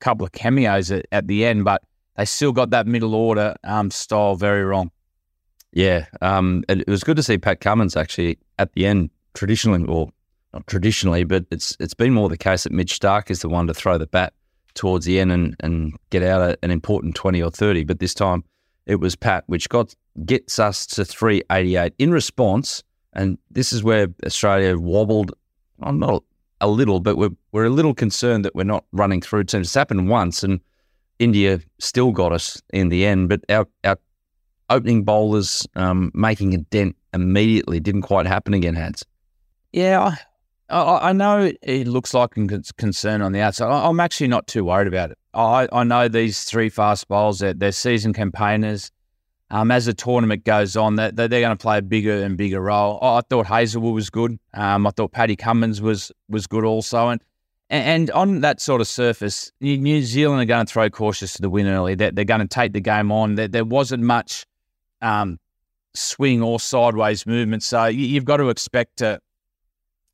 couple 0.01 0.27
of 0.27 0.33
cameos 0.33 0.91
at, 0.91 1.07
at, 1.13 1.27
the 1.29 1.45
end, 1.45 1.65
but 1.65 1.83
they 2.17 2.25
still 2.25 2.53
got 2.53 2.71
that 2.71 2.87
middle 2.87 3.15
order 3.15 3.55
um, 3.65 3.91
style 3.91 4.35
very 4.35 4.65
wrong. 4.65 4.91
Yeah, 5.73 6.07
um, 6.21 6.65
it, 6.69 6.81
it, 6.81 6.89
was 6.89 7.03
good 7.03 7.17
to 7.17 7.23
see 7.23 7.39
Pat 7.39 7.61
Cummins 7.61 7.97
actually 7.97 8.39
at 8.59 8.73
the 8.75 8.87
end, 8.87 9.11
traditionally, 9.35 9.85
or 9.87 10.11
not 10.53 10.67
traditionally, 10.67 11.25
but 11.25 11.47
it's 11.51 11.77
it's 11.81 11.95
been 11.95 12.13
more 12.13 12.29
the 12.29 12.37
case 12.37 12.65
that 12.65 12.73
Mitch 12.73 13.01
Starc 13.01 13.31
is 13.31 13.41
the 13.41 13.49
one 13.49 13.67
to 13.69 13.75
throw 13.75 13.97
the 13.97 14.07
bat 14.07 14.35
towards 14.75 15.07
the 15.07 15.19
end 15.19 15.33
and, 15.33 15.57
and 15.61 15.95
get 16.11 16.23
out 16.23 16.41
a, 16.43 16.59
an 16.63 16.71
important 16.71 17.15
20 17.15 17.43
or 17.43 17.51
30. 17.51 17.85
But 17.85 18.01
this 18.01 18.15
time 18.15 18.45
it 18.87 18.97
was 18.97 19.17
Pat, 19.17 19.45
which 19.47 19.69
got 19.69 19.95
gets 20.27 20.59
us 20.59 20.87
to 20.87 21.05
388. 21.05 21.95
In 21.99 22.13
response, 22.13 22.83
and 23.13 23.39
this 23.51 23.73
is 23.73 23.83
where 23.83 24.09
Australia 24.25 24.79
wobbled, 24.79 25.33
well, 25.79 25.93
not 25.93 26.25
a 26.61 26.69
little, 26.69 27.01
but 27.01 27.17
we're, 27.17 27.31
we're 27.53 27.65
a 27.65 27.71
little 27.71 27.95
concerned 27.95 28.45
that 28.45 28.55
we're 28.55 28.65
not 28.65 28.85
running 28.93 29.21
through 29.21 29.45
teams. 29.45 29.69
It's 29.69 29.75
happened 29.75 30.09
once, 30.09 30.43
and 30.43 30.61
India 31.19 31.61
still 31.79 32.13
got 32.13 32.33
us 32.33 32.61
in 32.73 32.89
the 32.89 33.07
end. 33.07 33.29
But 33.29 33.41
our, 33.49 33.67
our 33.85 33.99
opening 34.73 35.05
bowlers 35.05 35.67
um, 35.77 36.11
making 36.15 36.55
a 36.55 36.59
dent 36.59 36.97
immediately 37.13 37.81
didn't 37.81 38.03
quite 38.03 38.27
happen 38.27 38.55
again, 38.55 38.75
Hads. 38.75 39.05
Yeah, 39.73 40.17
I, 40.69 41.11
I 41.11 41.13
know 41.13 41.53
it 41.63 41.87
looks 41.87 42.15
like 42.15 42.37
a 42.37 42.63
concern 42.79 43.23
on 43.23 43.33
the 43.33 43.41
outside. 43.41 43.71
I'm 43.71 44.01
actually 44.01 44.29
not 44.29 44.47
too 44.47 44.65
worried 44.65 44.89
about 44.89 45.11
it. 45.11 45.19
I, 45.35 45.69
I 45.73 45.85
know 45.85 46.09
these 46.09 46.45
three 46.45 46.69
fast 46.69 47.09
bowls, 47.09 47.39
they're, 47.39 47.55
they're 47.55 47.73
seasoned 47.73 48.15
campaigners 48.15 48.91
um, 49.53 49.71
as 49.71 49.85
the 49.85 49.93
tournament 49.93 50.45
goes 50.45 50.77
on, 50.77 50.97
that 50.97 51.15
they're, 51.15 51.29
they're 51.29 51.43
going 51.43 51.57
to 51.57 51.63
play 51.63 51.79
a 51.79 51.83
bigger 51.83 52.23
and 52.25 52.39
bigger 52.39 52.61
role. 52.61 52.99
I 53.03 53.21
thought 53.29 53.47
Hazlewood 53.47 53.95
was 53.95 54.09
good. 54.09 54.39
Um, 54.55 54.87
I 54.87 54.91
thought 54.91 55.13
Paddy 55.13 55.37
Cummins 55.37 55.83
was 55.83 56.11
was 56.29 56.47
good 56.47 56.65
also, 56.65 57.09
and 57.09 57.21
and 57.69 58.11
on 58.13 58.41
that 58.41 58.61
sort 58.63 58.81
of 58.81 58.89
surface, 58.89 59.53
New 59.61 60.03
Zealand 60.03 60.41
are 60.41 60.47
going 60.47 60.67
to 60.67 60.73
throw 60.73 60.89
cautious 60.89 61.35
to 61.35 61.43
the 61.43 61.51
win 61.51 61.67
early. 61.67 61.95
They're, 61.95 62.11
they're 62.11 62.25
going 62.25 62.41
to 62.41 62.47
take 62.47 62.73
the 62.73 62.81
game 62.81 63.13
on. 63.13 63.35
There, 63.35 63.49
there 63.49 63.65
wasn't 63.65 64.03
much 64.03 64.47
um, 65.03 65.39
swing 65.95 66.43
or 66.43 66.59
sideways 66.59 67.27
movement, 67.27 67.63
so 67.63 67.87
you, 67.87 68.15
have 68.15 68.25
got 68.25 68.39
to 68.39 68.49
expect 68.49 69.03
a, 69.03 69.21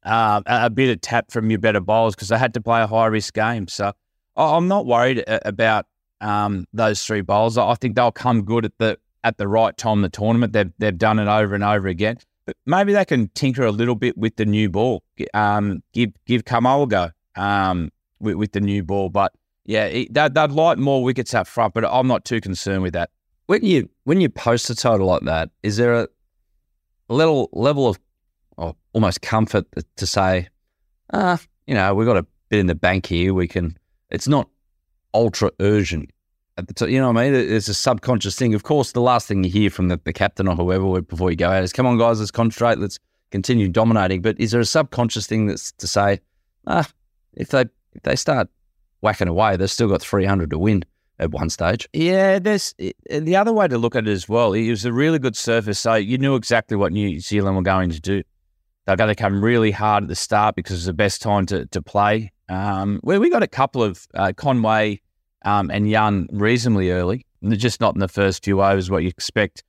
uh, 0.05 0.43
a 0.47 0.71
bit 0.71 0.91
of 0.91 1.01
tap 1.01 1.31
from 1.31 1.51
your 1.51 1.59
better 1.59 1.81
bowlers 1.81 2.15
because 2.15 2.29
they 2.29 2.39
had 2.39 2.55
to 2.55 2.61
play 2.61 2.83
a 2.83 2.87
high 2.87 3.07
risk 3.07 3.35
game. 3.35 3.69
So 3.69 3.93
I'm 4.37 4.69
not 4.69 4.87
worried 4.87 5.25
about 5.27 5.87
um, 6.21 6.67
those 6.73 7.05
three 7.05 7.21
bowls. 7.21 7.59
I 7.59 7.75
think 7.75 7.97
they'll 7.97 8.13
come 8.13 8.43
good 8.43 8.65
at 8.65 8.73
the 8.79 8.99
at 9.25 9.37
the 9.37 9.49
right 9.49 9.77
time 9.77 9.99
in 9.99 10.03
the 10.03 10.09
tournament. 10.09 10.53
They've 10.53 10.73
they've 10.79 10.97
done 10.97 11.19
it 11.19 11.29
over 11.29 11.55
and 11.55 11.65
over 11.65 11.89
again. 11.89 12.19
But 12.47 12.57
maybe 12.65 12.93
they 12.93 13.05
can 13.05 13.29
tinker 13.35 13.65
a 13.65 13.71
little 13.71 13.95
bit 13.95 14.17
with 14.17 14.37
the 14.37 14.47
new 14.47 14.71
ball. 14.71 15.03
Um, 15.35 15.83
give 15.93 16.13
give 16.25 16.45
Kamal 16.45 16.87
go 16.87 17.11
um, 17.37 17.91
with, 18.21 18.37
with 18.37 18.53
the 18.53 18.61
new 18.61 18.83
ball. 18.83 19.11
But 19.11 19.33
yeah, 19.65 19.85
it, 19.85 20.15
they'd, 20.15 20.35
they'd 20.35 20.51
like 20.51 20.79
more 20.79 21.03
wickets 21.03 21.35
up 21.35 21.47
front. 21.47 21.75
But 21.75 21.85
I'm 21.85 22.07
not 22.07 22.25
too 22.25 22.41
concerned 22.41 22.83
with 22.83 22.95
that. 22.95 23.11
When 23.49 23.65
you 23.65 23.89
when 24.05 24.21
you 24.21 24.29
post 24.29 24.69
a 24.69 24.75
total 24.75 25.07
like 25.07 25.23
that, 25.23 25.49
is 25.63 25.79
there 25.79 25.95
a 25.95 26.07
little 27.09 27.49
level 27.53 27.89
of 27.89 27.99
oh, 28.59 28.77
almost 28.93 29.23
comfort 29.23 29.67
to 29.97 30.07
say, 30.07 30.49
ah, 31.15 31.41
you 31.67 31.75
know, 31.75 31.95
we've 31.95 32.07
got 32.07 32.19
a 32.19 32.27
bit 32.51 32.59
in 32.59 32.67
the 32.67 32.75
bank 32.75 33.07
here. 33.07 33.33
We 33.33 33.49
can, 33.49 33.79
it's 34.11 34.29
not 34.29 34.51
ultra 35.15 35.51
urgent. 35.61 36.11
You 36.79 37.01
know 37.01 37.11
what 37.11 37.23
I 37.23 37.31
mean? 37.31 37.35
It's 37.35 37.69
a 37.69 37.75
subconscious 37.75 38.37
thing. 38.37 38.53
Of 38.53 38.65
course, 38.65 38.93
the 38.93 39.01
last 39.01 39.27
thing 39.27 39.45
you 39.45 39.51
hear 39.51 39.71
from 39.71 39.89
the, 39.89 39.99
the 40.05 40.13
captain 40.13 40.47
or 40.47 40.55
whoever 40.55 41.01
before 41.01 41.31
you 41.31 41.37
go 41.37 41.49
out 41.49 41.63
is, 41.63 41.73
come 41.73 41.87
on, 41.87 41.97
guys, 41.97 42.19
let's 42.19 42.31
concentrate. 42.31 42.79
Let's 42.79 42.99
continue 43.31 43.69
dominating. 43.69 44.21
But 44.21 44.39
is 44.39 44.51
there 44.51 44.61
a 44.61 44.67
subconscious 44.67 45.27
thing 45.27 45.47
that's 45.47 45.73
to 45.73 45.87
say, 45.87 46.21
ah, 46.67 46.87
if 47.33 47.49
they 47.49 47.63
if 47.93 48.03
they 48.03 48.15
start 48.15 48.51
whacking 49.01 49.29
away, 49.29 49.57
they've 49.57 49.71
still 49.71 49.89
got 49.89 50.03
300 50.03 50.51
to 50.51 50.59
win 50.59 50.85
at 51.19 51.31
one 51.31 51.51
stage. 51.51 51.89
Yeah, 51.93 52.39
there's 52.39 52.75
the 53.11 53.37
other 53.37 53.53
way 53.53 53.69
to 53.69 53.79
look 53.79 53.97
at 53.97 54.07
it 54.07 54.13
as 54.13 54.29
well. 54.29 54.53
It 54.53 54.71
was 54.71 54.85
a 54.85 54.93
really 54.93 55.19
good 55.19 55.37
surface, 55.37 55.79
so 55.79 55.95
you 55.95 56.19
knew 56.19 56.35
exactly 56.35 56.77
what 56.77 56.93
New 56.93 57.21
Zealand 57.21 57.57
were 57.57 57.63
going 57.63 57.91
to 57.91 58.01
do. 58.01 58.23
They're 58.87 58.97
going 58.97 59.09
to 59.09 59.15
come 59.15 59.45
really 59.45 59.71
hard 59.71 60.05
at 60.05 60.09
the 60.09 60.15
start 60.15 60.55
because 60.55 60.77
it's 60.77 60.87
the 60.87 60.95
best 60.95 61.21
time 61.21 61.45
to, 61.47 61.67
to 61.67 61.83
play. 61.83 62.33
Um, 62.49 63.01
we, 63.03 63.19
we 63.19 63.29
got 63.29 63.43
a 63.43 63.49
couple 63.49 63.83
of 63.83 64.07
uh, 64.15 64.33
Conway 64.35 65.03
um, 65.45 65.71
and 65.71 65.91
Young 65.91 66.27
reasonably 66.33 66.91
early, 66.91 67.27
just 67.51 67.81
not 67.81 67.95
in 67.95 68.01
the 68.01 68.09
first 68.09 68.45
few 68.45 68.63
overs, 68.63 68.91
what 68.91 69.03
you 69.03 69.09
expect 69.09 69.63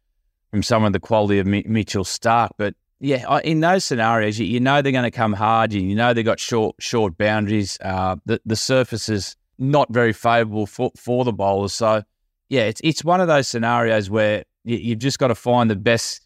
from 0.51 0.63
someone 0.63 0.91
the 0.91 0.99
quality 0.99 1.39
of 1.39 1.47
Mitchell 1.47 2.05
Starc. 2.05 2.49
But 2.57 2.75
yeah, 2.99 3.39
in 3.39 3.59
those 3.59 3.83
scenarios, 3.83 4.39
you, 4.39 4.45
you 4.45 4.59
know 4.59 4.81
they're 4.81 4.91
going 4.91 5.03
to 5.03 5.11
come 5.11 5.33
hard. 5.33 5.73
You, 5.73 5.81
you 5.81 5.95
know 5.95 6.13
they've 6.13 6.25
got 6.25 6.39
short 6.39 6.75
short 6.79 7.17
boundaries. 7.17 7.77
Uh, 7.81 8.15
the 8.25 8.41
the 8.45 8.55
surface 8.55 9.09
is 9.09 9.35
not 9.59 9.91
very 9.91 10.13
favourable 10.13 10.65
for 10.65 10.91
for 10.95 11.25
the 11.25 11.33
bowlers. 11.33 11.73
So 11.73 12.03
yeah, 12.47 12.63
it's 12.63 12.81
it's 12.83 13.03
one 13.03 13.21
of 13.21 13.27
those 13.27 13.47
scenarios 13.47 14.09
where 14.09 14.43
you, 14.63 14.91
have 14.91 14.99
just 14.99 15.19
got 15.19 15.27
to 15.27 15.35
find 15.35 15.69
the 15.69 15.75
best 15.75 16.21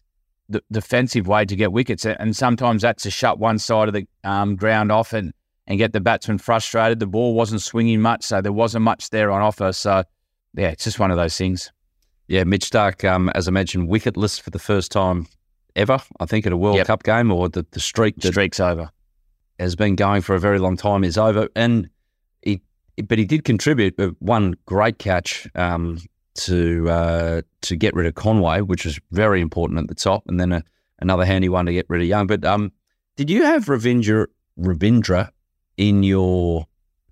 the 0.48 0.62
defensive 0.70 1.26
way 1.26 1.44
to 1.44 1.56
get 1.56 1.72
wickets, 1.72 2.06
and 2.06 2.36
sometimes 2.36 2.82
that's 2.82 3.02
to 3.02 3.10
shut 3.10 3.38
one 3.38 3.58
side 3.58 3.88
of 3.88 3.94
the 3.94 4.06
um, 4.24 4.56
ground 4.56 4.90
off 4.90 5.12
and 5.12 5.32
and 5.66 5.78
get 5.78 5.92
the 5.92 6.00
batsman 6.00 6.38
frustrated. 6.38 7.00
The 7.00 7.06
ball 7.06 7.34
wasn't 7.34 7.62
swinging 7.62 8.00
much, 8.00 8.24
so 8.24 8.40
there 8.40 8.52
wasn't 8.52 8.84
much 8.84 9.10
there 9.10 9.30
on 9.30 9.42
offer. 9.42 9.72
So 9.72 10.04
yeah, 10.54 10.68
it's 10.68 10.84
just 10.84 10.98
one 10.98 11.10
of 11.10 11.16
those 11.16 11.36
things. 11.36 11.70
Yeah, 12.26 12.44
Mitch 12.44 12.70
Starc, 12.70 13.06
um, 13.06 13.28
as 13.30 13.48
I 13.48 13.50
mentioned, 13.50 13.88
wicketless 13.88 14.40
for 14.40 14.50
the 14.50 14.58
first 14.58 14.90
time 14.90 15.26
ever, 15.76 16.00
I 16.20 16.26
think, 16.26 16.46
at 16.46 16.52
a 16.52 16.56
World 16.56 16.76
yep. 16.76 16.86
Cup 16.86 17.02
game, 17.02 17.30
or 17.30 17.48
the, 17.48 17.66
the 17.72 17.80
streak 17.80 18.16
that 18.20 18.32
streak's 18.32 18.60
over 18.60 18.90
has 19.58 19.76
been 19.76 19.94
going 19.94 20.22
for 20.22 20.34
a 20.34 20.40
very 20.40 20.58
long 20.58 20.76
time 20.76 21.04
is 21.04 21.18
over. 21.18 21.48
And 21.54 21.90
but 23.08 23.18
he 23.18 23.24
did 23.24 23.44
contribute 23.44 23.94
one 24.20 24.54
great 24.66 24.98
catch 24.98 25.48
um, 25.54 25.98
to 26.34 26.88
uh, 26.88 27.42
to 27.62 27.76
get 27.76 27.94
rid 27.94 28.06
of 28.06 28.14
Conway, 28.14 28.60
which 28.60 28.84
was 28.84 29.00
very 29.10 29.40
important 29.40 29.80
at 29.80 29.88
the 29.88 29.94
top, 29.94 30.24
and 30.26 30.38
then 30.40 30.52
a, 30.52 30.64
another 31.00 31.24
handy 31.24 31.48
one 31.48 31.66
to 31.66 31.72
get 31.72 31.86
rid 31.88 32.02
of 32.02 32.08
Young. 32.08 32.26
But 32.26 32.44
um, 32.44 32.72
did 33.16 33.30
you 33.30 33.44
have 33.44 33.66
Ravindra 33.66 34.26
Ravindra 34.58 35.30
in 35.76 36.02
your 36.02 36.66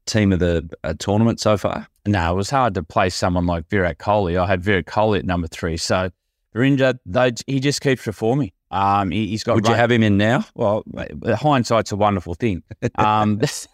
team 0.07 0.33
of 0.33 0.39
the 0.39 0.69
uh, 0.85 0.95
tournament 0.99 1.41
so 1.41 1.57
far? 1.57 1.87
No, 2.07 2.33
it 2.33 2.37
was 2.37 2.51
hard 2.51 2.75
to 2.75 2.83
play 2.83 3.11
someone 3.11 3.47
like 3.47 3.69
Virat 3.69 3.99
Kohli. 3.99 4.41
I 4.41 4.47
had 4.47 4.63
Virat 4.63 4.87
Kohli 4.87 5.21
at 5.21 5.25
number 5.25 5.47
three, 5.47 5.77
so 5.77 6.11
Ravindra 6.55 6.99
they, 7.07 7.33
he 7.47 7.61
just 7.61 7.81
keeps 7.81 8.05
performing. 8.05 8.53
Um, 8.71 9.11
he, 9.11 9.31
has 9.33 9.45
got. 9.45 9.55
Would 9.55 9.69
you 9.69 9.75
have 9.75 9.91
him 9.91 10.03
in 10.03 10.17
now? 10.17 10.47
Well, 10.55 10.83
hindsight's 11.25 11.93
a 11.93 11.97
wonderful 11.97 12.35
thing. 12.35 12.63
Um, 12.97 13.41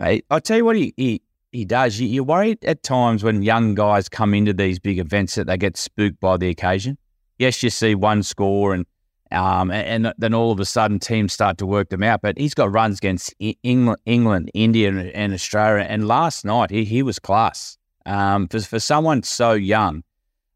mate, 0.00 0.24
I 0.30 0.40
tell 0.40 0.56
you 0.56 0.64
what, 0.64 0.76
he 0.76 0.92
he, 0.96 1.22
he 1.52 1.64
does. 1.64 2.00
You, 2.00 2.08
you're 2.08 2.24
worried 2.24 2.64
at 2.64 2.82
times 2.82 3.22
when 3.22 3.42
young 3.42 3.74
guys 3.74 4.08
come 4.08 4.34
into 4.34 4.52
these 4.52 4.78
big 4.78 4.98
events 4.98 5.36
that 5.36 5.46
they 5.46 5.56
get 5.56 5.76
spooked 5.76 6.18
by 6.20 6.36
the 6.36 6.48
occasion. 6.48 6.98
Yes, 7.38 7.62
you 7.62 7.70
see 7.70 7.94
one 7.94 8.22
score 8.22 8.74
and 8.74 8.86
um, 9.32 9.70
and, 9.70 10.06
and, 10.06 10.14
then 10.18 10.34
all 10.34 10.50
of 10.50 10.58
a 10.58 10.64
sudden 10.64 10.98
teams 10.98 11.32
start 11.32 11.56
to 11.58 11.66
work 11.66 11.90
them 11.90 12.02
out. 12.02 12.20
But 12.20 12.36
he's 12.36 12.54
got 12.54 12.72
runs 12.72 12.98
against 12.98 13.32
England, 13.38 14.00
England 14.04 14.50
India, 14.54 14.90
and 14.90 15.32
Australia. 15.32 15.86
And 15.88 16.08
last 16.08 16.44
night 16.44 16.70
he, 16.70 16.84
he 16.84 17.04
was 17.04 17.20
class. 17.20 17.78
Um, 18.06 18.48
for, 18.48 18.58
for 18.60 18.80
someone 18.80 19.22
so 19.22 19.52
young, 19.52 20.02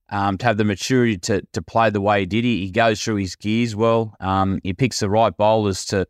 um, 0.08 0.38
to 0.38 0.46
have 0.46 0.56
the 0.56 0.64
maturity 0.64 1.18
to 1.18 1.42
to 1.52 1.62
play 1.62 1.90
the 1.90 2.00
way 2.00 2.20
he 2.20 2.26
did. 2.26 2.44
He, 2.44 2.60
he 2.60 2.70
goes 2.70 3.02
through 3.02 3.16
his 3.16 3.36
gears 3.36 3.74
well. 3.74 4.14
Um, 4.20 4.60
he 4.62 4.72
picks 4.72 5.00
the 5.00 5.10
right 5.10 5.36
bowlers 5.36 5.84
to 5.86 6.06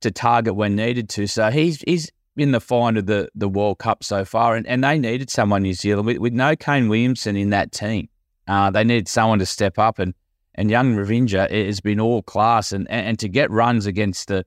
to 0.00 0.10
target 0.10 0.54
when 0.54 0.76
needed 0.76 1.08
to. 1.10 1.26
So 1.26 1.50
he's 1.50 1.82
he's 1.86 2.10
in 2.36 2.52
the 2.52 2.60
find 2.60 2.96
of 2.96 3.06
the 3.06 3.28
the 3.34 3.48
World 3.48 3.78
Cup 3.78 4.02
so 4.04 4.24
far, 4.24 4.54
and, 4.54 4.66
and 4.66 4.82
they 4.82 4.98
needed 4.98 5.30
someone 5.30 5.62
New 5.62 5.74
Zealand 5.74 6.06
with, 6.06 6.18
with 6.18 6.32
no 6.32 6.56
Kane 6.56 6.88
Williamson 6.88 7.36
in 7.36 7.50
that 7.50 7.72
team. 7.72 8.08
Uh, 8.48 8.70
they 8.70 8.84
needed 8.84 9.08
someone 9.08 9.38
to 9.38 9.46
step 9.46 9.78
up, 9.78 9.98
and 9.98 10.14
and 10.54 10.70
young 10.70 10.94
Ravindra 10.94 11.50
has 11.50 11.80
been 11.80 12.00
all 12.00 12.22
class, 12.22 12.72
and, 12.72 12.90
and, 12.90 13.06
and 13.06 13.18
to 13.18 13.28
get 13.28 13.50
runs 13.50 13.86
against 13.86 14.28
the 14.28 14.44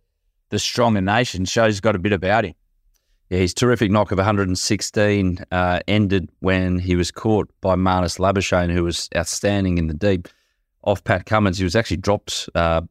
the 0.49 0.59
stronger 0.59 1.01
nation 1.01 1.45
shows 1.45 1.79
got 1.79 1.95
a 1.95 1.99
bit 1.99 2.13
about 2.13 2.45
him. 2.45 2.53
Yeah, 3.29 3.39
his 3.39 3.53
terrific 3.53 3.89
knock 3.89 4.11
of 4.11 4.19
116 4.19 5.39
uh, 5.51 5.79
ended 5.87 6.29
when 6.39 6.77
he 6.77 6.95
was 6.95 7.09
caught 7.09 7.49
by 7.59 7.75
Marnus 7.75 8.19
Labuschagne, 8.19 8.71
who 8.71 8.83
was 8.83 9.09
outstanding 9.15 9.79
in 9.79 9.87
the 9.87 9.95
deep. 9.95 10.27
Off 10.83 11.03
Pat 11.03 11.25
Cummins, 11.25 11.57
he 11.57 11.63
was 11.63 11.75
actually 11.75 11.97
dropped, 11.97 12.47
uh, 12.53 12.81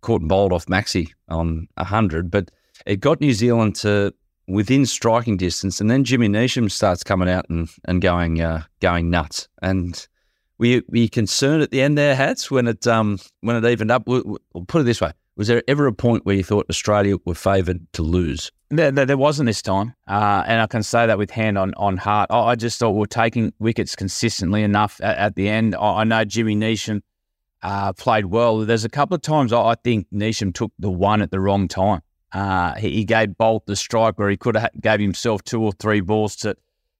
caught 0.00 0.22
and 0.22 0.30
bowled 0.30 0.54
off 0.54 0.64
Maxi 0.64 1.10
on 1.28 1.68
100, 1.74 2.30
but 2.30 2.50
it 2.86 3.00
got 3.00 3.20
New 3.20 3.32
Zealand 3.32 3.76
to 3.76 4.14
within 4.46 4.86
striking 4.86 5.36
distance, 5.36 5.80
and 5.80 5.90
then 5.90 6.04
Jimmy 6.04 6.28
Neesham 6.28 6.70
starts 6.70 7.04
coming 7.04 7.28
out 7.28 7.48
and, 7.48 7.68
and 7.84 8.00
going 8.00 8.40
uh, 8.40 8.62
going 8.80 9.10
nuts. 9.10 9.48
And 9.62 10.06
we 10.58 10.82
we 10.88 11.08
concerned 11.08 11.62
at 11.62 11.70
the 11.70 11.82
end 11.82 11.96
there, 11.96 12.14
Hads 12.14 12.50
when 12.50 12.66
it 12.66 12.86
um 12.86 13.18
when 13.40 13.56
it 13.56 13.70
evened 13.70 13.90
up. 13.90 14.06
We'll, 14.06 14.38
put 14.66 14.80
it 14.80 14.84
this 14.84 15.00
way: 15.00 15.12
was 15.36 15.46
there 15.46 15.62
ever 15.68 15.86
a 15.86 15.92
point 15.92 16.26
where 16.26 16.34
you 16.34 16.42
thought 16.42 16.66
Australia 16.68 17.16
were 17.24 17.34
favoured 17.34 17.80
to 17.92 18.02
lose? 18.02 18.50
There, 18.70 18.90
there, 18.90 19.16
wasn't 19.16 19.46
this 19.46 19.62
time, 19.62 19.94
uh, 20.06 20.44
and 20.46 20.60
I 20.60 20.66
can 20.66 20.82
say 20.82 21.06
that 21.06 21.16
with 21.16 21.30
hand 21.30 21.56
on, 21.56 21.72
on 21.78 21.96
heart. 21.96 22.30
I, 22.30 22.54
just 22.54 22.78
thought 22.78 22.90
we 22.90 23.02
are 23.04 23.06
taking 23.06 23.54
wickets 23.58 23.96
consistently 23.96 24.62
enough 24.62 25.00
at, 25.02 25.16
at 25.16 25.36
the 25.36 25.48
end. 25.48 25.74
I, 25.74 26.00
I, 26.00 26.04
know 26.04 26.22
Jimmy 26.26 26.54
Neesham 26.54 27.00
uh, 27.62 27.94
played 27.94 28.26
well. 28.26 28.58
There's 28.58 28.84
a 28.84 28.90
couple 28.90 29.14
of 29.14 29.22
times 29.22 29.54
I, 29.54 29.62
I 29.68 29.74
think 29.76 30.06
Neesham 30.12 30.52
took 30.52 30.70
the 30.78 30.90
one 30.90 31.22
at 31.22 31.30
the 31.30 31.40
wrong 31.40 31.66
time. 31.66 32.02
Uh, 32.32 32.74
he, 32.74 32.90
he, 32.90 33.04
gave 33.04 33.30
Boult 33.30 33.64
the 33.66 33.76
strike 33.76 34.18
where 34.18 34.28
he 34.28 34.36
could 34.36 34.56
have 34.56 34.70
gave 34.80 35.00
himself 35.00 35.42
two 35.44 35.62
or 35.62 35.72
three 35.72 36.00
balls 36.00 36.36
to 36.36 36.54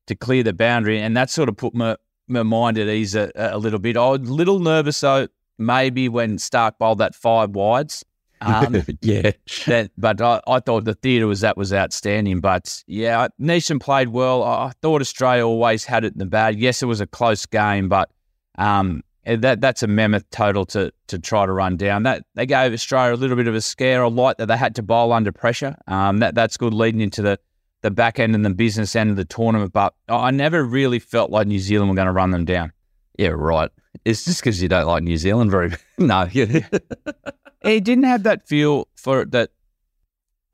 to 0.07 0.15
clear 0.15 0.43
the 0.43 0.55
boundary, 0.55 0.99
and 1.01 1.17
that 1.17 1.29
sort 1.29 1.51
of 1.51 1.57
put 1.57 1.75
my, 1.75 1.97
my 2.29 2.43
mind 2.43 2.79
at 2.79 2.89
ease 2.89 3.15
a, 3.15 3.31
a 3.35 3.59
little 3.59 3.79
bit. 3.79 3.97
I 3.97 4.09
was 4.09 4.29
a 4.29 4.33
little 4.33 4.59
nervous 4.59 4.99
though, 5.01 5.29
maybe 5.59 6.09
when 6.09 6.39
Starc 6.39 6.79
bowled 6.79 6.99
that 6.99 7.15
five 7.15 7.51
wides. 7.51 8.05
Um, 8.41 8.83
yeah, 9.03 9.33
that, 9.67 9.91
but 9.99 10.21
I, 10.21 10.41
I, 10.47 10.61
thought 10.61 10.85
the 10.85 10.95
theatre 10.95 11.27
was 11.27 11.41
that 11.41 11.57
was 11.57 11.73
outstanding. 11.73 12.41
But 12.41 12.83
yeah, 12.87 13.29
Neesham 13.41 13.81
played 13.81 14.09
well. 14.09 14.43
I 14.43 14.73
thought 14.81 15.01
Australia 15.01 15.47
always 15.47 15.85
had 15.85 16.05
it 16.05 16.13
in 16.13 16.19
the 16.19 16.27
bag. 16.27 16.59
Yes, 16.59 16.83
it 16.83 16.87
was 16.87 17.01
a 17.01 17.07
close 17.07 17.45
game, 17.47 17.89
but 17.89 18.11
um, 18.57 19.03
that 19.37 19.61
that's 19.61 19.83
a 19.83 19.87
mammoth 19.87 20.29
total 20.31 20.65
to 20.67 20.93
to 21.09 21.19
try 21.19 21.47
to 21.47 21.53
run 21.53 21.77
down. 21.77 22.03
That 22.05 22.25
they 22.35 22.47
gave 22.47 22.73
Australia 22.73 23.15
a 23.15 23.17
little 23.17 23.37
bit 23.37 23.47
of 23.47 23.55
a 23.55 23.61
scare. 23.61 24.05
I 24.05 24.09
like 24.09 24.39
that 24.39 24.47
they 24.47 24.57
had 24.57 24.75
to 24.77 24.83
bowl 24.83 25.13
under 25.13 25.33
pressure. 25.33 25.77
Um, 25.87 26.19
that 26.19 26.35
that's 26.35 26.57
good 26.57 26.75
leading 26.75 27.01
into 27.01 27.23
the 27.23 27.39
the 27.83 27.91
back 27.91 28.19
end 28.19 28.35
and 28.35 28.45
the 28.45 28.51
business 28.51 28.97
end 28.97 29.11
of 29.11 29.17
the 29.17 29.25
tournament. 29.25 29.73
But 29.73 29.95
I 30.09 30.31
never 30.31 30.65
really 30.65 30.99
felt 30.99 31.31
like 31.31 31.47
New 31.47 31.59
Zealand 31.59 31.91
were 31.91 31.97
going 31.97 32.07
to 32.07 32.13
run 32.13 32.31
them 32.31 32.45
down. 32.45 32.73
Yeah, 33.19 33.29
right. 33.29 33.71
It's 34.05 34.25
just 34.25 34.41
because 34.41 34.63
you 34.63 34.69
don't 34.69 34.87
like 34.87 35.03
New 35.03 35.17
Zealand 35.17 35.51
very. 35.51 35.73
no, 35.99 36.25
he 36.27 36.45
didn't 37.63 38.05
have 38.05 38.23
that 38.23 38.47
feel 38.47 38.89
for 38.97 39.25
that. 39.27 39.51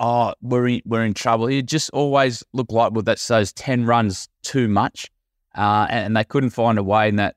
Oh, 0.01 0.35
we're 0.43 0.67
in, 0.67 0.83
we're 0.85 1.05
in 1.05 1.15
trouble. 1.15 1.47
He 1.47 1.63
just 1.63 1.91
always 1.91 2.43
looked 2.53 2.73
like 2.73 2.93
well, 2.93 3.03
that's 3.03 3.27
those 3.29 3.53
ten 3.53 3.87
runs 3.87 4.29
too 4.43 4.67
much, 4.67 5.11
uh, 5.57 5.87
and, 5.89 6.07
and, 6.07 6.17
they 6.17 6.25
couldn't 6.25 6.51
find 6.51 6.79
a 6.79 6.83
way 6.83 7.09
in 7.09 7.17
that 7.17 7.37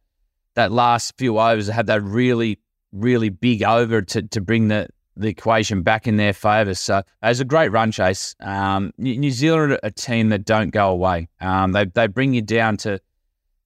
that 0.57 0.71
last 0.71 1.13
few 1.17 1.39
overs 1.39 1.67
have 1.67 1.85
that 1.85 2.03
really 2.03 2.59
really 2.91 3.29
big 3.29 3.63
over 3.63 4.01
to 4.01 4.21
to 4.23 4.41
bring 4.41 4.67
the 4.67 4.87
the 5.15 5.27
equation 5.29 5.81
back 5.81 6.07
in 6.07 6.17
their 6.17 6.33
favour. 6.33 6.73
So 6.73 6.97
it 6.97 7.05
was 7.21 7.39
a 7.39 7.45
great 7.45 7.69
run 7.71 7.91
chase. 7.91 8.35
Um, 8.39 8.91
New 8.97 9.31
Zealand 9.31 9.73
are 9.73 9.79
a 9.83 9.91
team 9.91 10.29
that 10.29 10.45
don't 10.45 10.69
go 10.69 10.89
away. 10.89 11.29
Um, 11.39 11.71
they 11.71 11.85
they 11.85 12.07
bring 12.07 12.33
you 12.33 12.41
down 12.41 12.77
to 12.77 12.99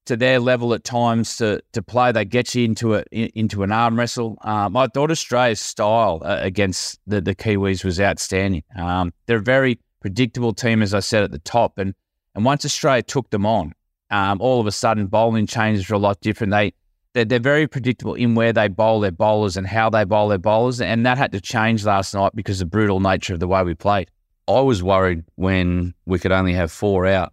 to 0.04 0.16
their 0.16 0.38
level 0.38 0.74
at 0.74 0.84
times 0.84 1.36
to 1.38 1.62
to 1.72 1.82
play. 1.82 2.12
They 2.12 2.24
get 2.24 2.54
you 2.54 2.64
into 2.64 2.96
a 2.96 3.02
into 3.10 3.62
an 3.62 3.72
arm 3.72 3.98
wrestle. 3.98 4.38
Um, 4.42 4.76
I 4.76 4.86
thought 4.88 5.10
Australia's 5.10 5.60
style 5.60 6.20
uh, 6.24 6.38
against 6.40 7.00
the, 7.06 7.20
the 7.20 7.34
Kiwis 7.34 7.84
was 7.84 8.00
outstanding. 8.00 8.64
Um, 8.76 9.12
they're 9.26 9.38
a 9.38 9.42
very 9.42 9.78
predictable 10.00 10.52
team, 10.52 10.82
as 10.82 10.92
I 10.92 11.00
said 11.00 11.22
at 11.22 11.30
the 11.30 11.38
top, 11.38 11.78
and 11.78 11.94
and 12.34 12.44
once 12.44 12.64
Australia 12.64 13.02
took 13.02 13.30
them 13.30 13.46
on, 13.46 13.72
um, 14.10 14.40
all 14.40 14.60
of 14.60 14.66
a 14.66 14.72
sudden 14.72 15.06
bowling 15.06 15.46
changes 15.46 15.90
are 15.90 15.94
a 15.94 15.98
lot 15.98 16.20
different. 16.20 16.50
They 16.50 16.72
they're, 17.14 17.24
they're 17.24 17.38
very 17.38 17.66
predictable 17.66 18.14
in 18.14 18.34
where 18.34 18.52
they 18.52 18.68
bowl 18.68 19.00
their 19.00 19.10
bowlers 19.10 19.56
and 19.56 19.66
how 19.66 19.90
they 19.90 20.04
bowl 20.04 20.28
their 20.28 20.38
bowlers, 20.38 20.80
and 20.80 21.04
that 21.06 21.18
had 21.18 21.32
to 21.32 21.40
change 21.40 21.84
last 21.84 22.14
night 22.14 22.32
because 22.34 22.60
of 22.60 22.68
the 22.68 22.70
brutal 22.70 23.00
nature 23.00 23.34
of 23.34 23.40
the 23.40 23.48
way 23.48 23.62
we 23.62 23.74
played. 23.74 24.10
I 24.48 24.60
was 24.60 24.82
worried 24.82 25.24
when 25.36 25.94
we 26.06 26.18
could 26.18 26.32
only 26.32 26.52
have 26.54 26.72
four 26.72 27.06
out 27.06 27.32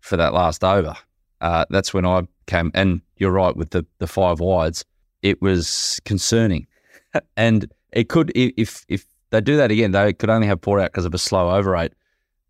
for 0.00 0.16
that 0.16 0.32
last 0.32 0.64
over 0.64 0.96
uh, 1.40 1.64
that's 1.70 1.92
when 1.92 2.06
I 2.06 2.22
came. 2.46 2.70
And 2.74 3.00
you're 3.16 3.32
right 3.32 3.56
with 3.56 3.70
the 3.70 3.86
the 3.98 4.06
five 4.06 4.40
wides, 4.40 4.84
it 5.22 5.40
was 5.42 6.00
concerning, 6.04 6.66
and 7.36 7.70
it 7.92 8.08
could 8.08 8.32
if 8.34 8.84
if 8.88 9.04
they 9.30 9.40
do 9.40 9.56
that 9.56 9.70
again, 9.70 9.92
they 9.92 10.12
could 10.12 10.30
only 10.30 10.46
have 10.46 10.62
four 10.62 10.80
out 10.80 10.92
because 10.92 11.04
of 11.04 11.14
a 11.14 11.18
slow 11.18 11.50
over 11.54 11.72
rate. 11.72 11.92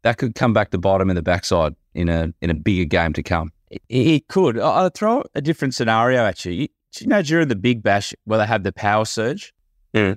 That 0.03 0.19
could 0.19 0.35
come 0.35 0.53
back 0.53 0.71
to 0.71 0.79
bite 0.79 0.99
them 0.99 1.11
in 1.11 1.17
the 1.17 1.23
backside 1.23 1.75
in 1.95 2.09
a 2.09 2.33
in 2.41 2.51
a 2.51 2.55
bigger 2.55 2.85
game 2.85 3.13
to 3.15 3.23
come. 3.23 3.53
It, 3.71 3.83
it 3.89 4.29
could. 4.29 4.59
I'll 4.59 4.91
throw 4.91 5.23
a 5.35 5.41
different 5.41 5.75
scenario 5.75 6.25
at 6.25 6.45
you. 6.45 6.53
you. 6.53 6.69
You 7.01 7.09
know, 7.09 7.21
during 7.21 7.49
the 7.49 7.57
Big 7.57 7.83
Bash 7.83 8.15
where 8.25 8.39
they 8.39 8.47
have 8.47 8.63
the 8.63 8.73
power 8.73 9.05
surge, 9.05 9.53
Yeah. 9.93 10.15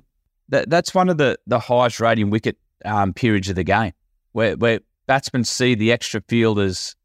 that 0.48 0.70
that's 0.70 0.94
one 0.94 1.08
of 1.10 1.18
the 1.18 1.38
the 1.46 1.58
highest 1.58 2.00
rating 2.00 2.30
wicket 2.30 2.56
um, 2.84 3.12
periods 3.12 3.48
of 3.50 3.56
the 3.56 3.64
game, 3.64 3.92
where 4.32 4.56
where 4.56 4.80
batsmen 5.06 5.44
see 5.44 5.74
the 5.74 5.92
extra 5.92 6.22
fielders 6.28 6.96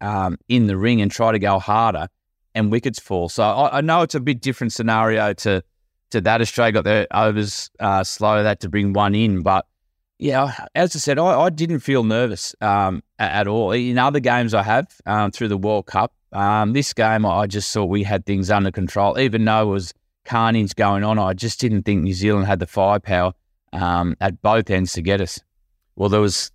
um, 0.00 0.38
in 0.48 0.66
the 0.68 0.76
ring 0.76 1.00
and 1.00 1.10
try 1.10 1.32
to 1.32 1.38
go 1.40 1.58
harder, 1.58 2.06
and 2.54 2.70
wickets 2.70 3.00
fall. 3.00 3.28
So 3.28 3.42
I, 3.42 3.78
I 3.78 3.80
know 3.80 4.02
it's 4.02 4.14
a 4.14 4.20
bit 4.20 4.40
different 4.40 4.72
scenario 4.72 5.32
to 5.32 5.64
to 6.10 6.20
that. 6.20 6.40
Australia 6.40 6.72
got 6.72 6.84
their 6.84 7.06
overs 7.10 7.70
uh, 7.80 8.04
slow, 8.04 8.42
that 8.44 8.60
to 8.60 8.68
bring 8.68 8.92
one 8.92 9.16
in, 9.16 9.42
but 9.42 9.66
yeah, 10.18 10.66
as 10.74 10.94
I 10.94 10.98
said, 10.98 11.18
I, 11.18 11.40
I 11.40 11.50
didn't 11.50 11.80
feel 11.80 12.04
nervous 12.04 12.54
um, 12.60 13.02
at, 13.18 13.46
all. 13.46 13.72
In 13.72 13.98
other 13.98 14.20
games 14.20 14.54
I 14.54 14.62
have 14.62 14.86
um, 15.06 15.30
through 15.30 15.48
the 15.48 15.56
World 15.56 15.86
Cup, 15.86 16.12
um, 16.32 16.72
this 16.72 16.92
game 16.92 17.26
I 17.26 17.46
just 17.46 17.72
thought 17.72 17.86
we 17.86 18.02
had 18.04 18.26
things 18.26 18.50
under 18.50 18.70
control. 18.70 19.18
Even 19.18 19.44
though 19.44 19.62
it 19.62 19.70
was 19.70 19.92
carnage 20.24 20.74
going 20.74 21.04
on, 21.04 21.18
I 21.18 21.32
just 21.32 21.60
didn't 21.60 21.82
think 21.82 22.02
New 22.02 22.14
Zealand 22.14 22.46
had 22.46 22.60
the 22.60 22.66
firepower 22.66 23.32
um, 23.72 24.16
at 24.20 24.40
both 24.40 24.70
ends 24.70 24.92
to 24.94 25.02
get 25.02 25.20
us. 25.20 25.40
Well, 25.96 26.08
there 26.08 26.20
was 26.20 26.50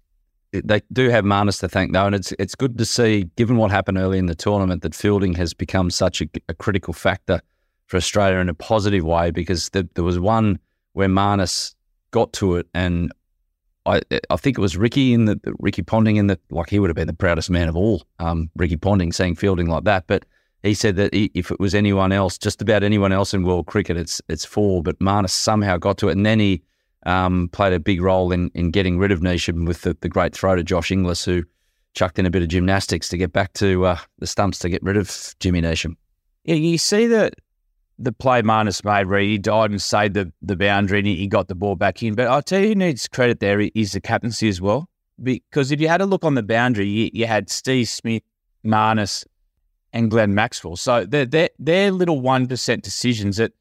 they 0.51 0.81
do 0.91 1.09
have 1.09 1.25
Marnus 1.25 1.59
to 1.59 1.69
thank 1.69 1.93
though, 1.93 2.05
and 2.05 2.15
it's 2.15 2.33
it's 2.39 2.55
good 2.55 2.77
to 2.77 2.85
see, 2.85 3.29
given 3.35 3.57
what 3.57 3.71
happened 3.71 3.97
early 3.97 4.17
in 4.17 4.25
the 4.25 4.35
tournament, 4.35 4.81
that 4.81 4.95
fielding 4.95 5.33
has 5.33 5.53
become 5.53 5.91
such 5.91 6.21
a, 6.21 6.27
a 6.47 6.53
critical 6.53 6.93
factor 6.93 7.41
for 7.85 7.97
Australia 7.97 8.39
in 8.39 8.49
a 8.49 8.53
positive 8.53 9.03
way. 9.03 9.31
Because 9.31 9.69
the, 9.69 9.87
there 9.93 10.03
was 10.03 10.19
one 10.19 10.59
where 10.93 11.07
Marnus 11.07 11.75
got 12.11 12.33
to 12.33 12.55
it, 12.55 12.67
and 12.73 13.11
I 13.85 14.01
I 14.29 14.35
think 14.35 14.57
it 14.57 14.61
was 14.61 14.77
Ricky 14.77 15.13
in 15.13 15.25
the 15.25 15.39
Ricky 15.59 15.81
Ponting 15.81 16.17
in 16.17 16.27
the 16.27 16.39
like 16.49 16.69
he 16.69 16.79
would 16.79 16.89
have 16.89 16.95
been 16.95 17.07
the 17.07 17.13
proudest 17.13 17.49
man 17.49 17.69
of 17.69 17.75
all, 17.75 18.03
um, 18.19 18.49
Ricky 18.55 18.77
Ponting 18.77 19.11
saying 19.11 19.35
fielding 19.35 19.67
like 19.67 19.83
that, 19.85 20.05
but. 20.07 20.25
He 20.61 20.73
said 20.73 20.97
that 20.97 21.13
he, 21.13 21.31
if 21.33 21.51
it 21.51 21.59
was 21.61 21.73
anyone 21.73 22.11
else, 22.11 22.37
just 22.37 22.61
about 22.61 22.83
anyone 22.83 23.13
else 23.13 23.33
in 23.33 23.43
world 23.43 23.67
cricket, 23.67 23.95
it's 23.95 24.21
it's 24.27 24.43
four. 24.43 24.83
But 24.83 24.99
Marnus 24.99 25.29
somehow 25.29 25.77
got 25.77 25.97
to 25.99 26.09
it, 26.09 26.17
and 26.17 26.25
then 26.25 26.41
he 26.41 26.61
um, 27.05 27.47
played 27.53 27.71
a 27.71 27.79
big 27.79 28.01
role 28.01 28.33
in 28.33 28.51
in 28.55 28.71
getting 28.71 28.99
rid 28.99 29.13
of 29.13 29.21
Neesham 29.21 29.65
with 29.65 29.83
the, 29.83 29.95
the 30.01 30.09
great 30.09 30.35
throw 30.35 30.57
to 30.57 30.63
Josh 30.63 30.91
Inglis, 30.91 31.23
who 31.23 31.43
chucked 31.93 32.19
in 32.19 32.25
a 32.25 32.29
bit 32.29 32.41
of 32.41 32.49
gymnastics 32.49 33.07
to 33.07 33.17
get 33.17 33.31
back 33.31 33.53
to 33.53 33.85
uh, 33.85 33.97
the 34.19 34.27
stumps 34.27 34.59
to 34.59 34.69
get 34.69 34.83
rid 34.83 34.97
of 34.97 35.33
Jimmy 35.39 35.61
Neesham. 35.61 35.95
Yeah, 36.43 36.55
you 36.55 36.77
see 36.77 37.07
that 37.07 37.35
the 37.99 38.13
play 38.13 38.41
Marnus 38.41 38.83
made 38.83 39.07
where 39.07 39.19
he 39.19 39.37
died 39.37 39.71
and 39.71 39.81
saved 39.81 40.13
the, 40.13 40.31
the 40.41 40.55
boundary 40.55 40.99
and 40.99 41.07
he 41.07 41.27
got 41.27 41.49
the 41.49 41.55
ball 41.55 41.75
back 41.75 42.01
in. 42.01 42.15
But 42.15 42.27
I'll 42.27 42.41
tell 42.41 42.61
you 42.61 42.69
who 42.69 42.75
needs 42.75 43.07
credit 43.07 43.41
there 43.41 43.59
is 43.59 43.91
the 43.91 44.01
captaincy 44.01 44.47
as 44.47 44.61
well. 44.61 44.89
Because 45.21 45.71
if 45.71 45.81
you 45.81 45.89
had 45.89 45.99
a 45.99 46.05
look 46.05 46.23
on 46.23 46.35
the 46.35 46.43
boundary, 46.43 46.87
you, 46.87 47.09
you 47.13 47.27
had 47.27 47.49
Steve 47.49 47.89
Smith, 47.89 48.23
Marnus, 48.63 49.25
and 49.91 50.09
Glenn 50.09 50.33
Maxwell. 50.33 50.77
So 50.77 51.05
they're, 51.05 51.25
they're, 51.25 51.49
they're 51.59 51.91
little 51.91 52.21
1% 52.21 52.81
decisions 52.81 53.35
that 53.35 53.51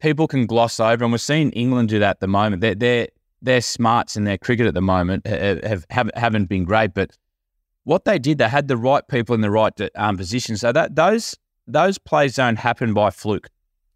people 0.00 0.28
can 0.28 0.46
gloss 0.46 0.78
over. 0.78 1.02
And 1.04 1.12
we're 1.12 1.18
seeing 1.18 1.50
England 1.50 1.88
do 1.88 1.98
that 1.98 2.10
at 2.10 2.20
the 2.20 2.28
moment. 2.28 2.60
They're, 2.60 2.76
they're, 2.76 3.08
their 3.42 3.60
smarts 3.60 4.16
in 4.16 4.24
their 4.24 4.38
cricket 4.38 4.66
at 4.66 4.74
the 4.74 4.80
moment 4.80 5.26
have, 5.26 5.84
have, 5.90 6.10
haven't 6.14 6.46
been 6.46 6.64
great. 6.64 6.94
But 6.94 7.16
what 7.82 8.04
they 8.04 8.18
did, 8.18 8.38
they 8.38 8.48
had 8.48 8.68
the 8.68 8.76
right 8.76 9.06
people 9.08 9.34
in 9.34 9.40
the 9.40 9.50
right 9.50 9.72
um, 9.96 10.16
position. 10.16 10.56
So 10.56 10.72
that 10.72 10.94
those 10.94 11.36
those 11.66 11.98
plays 11.98 12.36
don't 12.36 12.56
happen 12.56 12.94
by 12.94 13.10
fluke. 13.10 13.48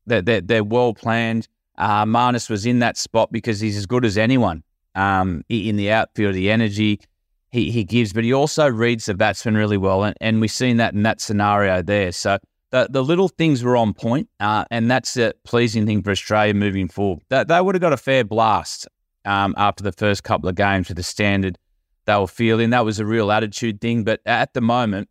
They're, 0.07 0.23
they're, 0.23 0.41
they're 0.41 0.65
well 0.65 0.95
planned. 0.95 1.49
Uh, 1.79 2.05
Marnus 2.05 2.51
was 2.51 2.67
in 2.67 2.81
that 2.81 2.97
spot 2.97 3.33
because 3.33 3.61
he's 3.61 3.77
as 3.77 3.87
good 3.87 4.05
as 4.05 4.19
anyone 4.19 4.63
um, 4.95 5.45
in 5.49 5.77
the 5.77 5.91
outfield, 5.91 6.35
the 6.35 6.51
energy 6.51 7.01
he, 7.51 7.71
he 7.71 7.85
gives, 7.85 8.13
but 8.13 8.25
he 8.25 8.33
also 8.33 8.67
reads 8.67 9.07
the 9.07 9.15
batsman 9.15 9.57
really 9.57 9.77
well. 9.77 10.05
And, 10.05 10.17
and 10.21 10.41
we've 10.41 10.51
seen 10.51 10.79
that 10.79 10.95
in 10.95 11.03
that 11.03 11.21
scenario 11.21 11.83
there. 11.83 12.11
So 12.11 12.39
the, 12.71 12.89
the 12.91 13.05
little 13.05 13.29
things 13.29 13.63
were 13.63 13.77
on 13.77 13.93
point, 13.93 14.29
uh, 14.41 14.65
and 14.71 14.91
that's 14.91 15.17
a 15.19 15.35
pleasing 15.45 15.87
thing 15.87 16.03
for 16.03 16.11
Australia 16.11 16.55
moving 16.55 16.89
forward. 16.89 17.23
That, 17.29 17.49
they 17.49 17.61
would 17.61 17.75
have 17.75 17.83
got 17.83 17.93
a 17.93 17.99
fair 17.99 18.25
blast 18.25 18.89
um, 19.27 19.55
after 19.59 19.85
the 19.85 19.93
first 19.93 20.25
couple 20.25 20.49
of 20.49 20.55
games 20.55 20.89
with 20.89 20.97
the 20.97 21.03
standard 21.03 21.59
they 22.07 22.17
were 22.17 22.27
feeling. 22.27 22.71
That 22.71 22.85
was 22.85 22.99
a 22.99 23.07
real 23.07 23.31
attitude 23.31 23.81
thing. 23.81 24.03
But 24.03 24.21
at 24.27 24.55
the 24.55 24.63
moment, 24.63 25.09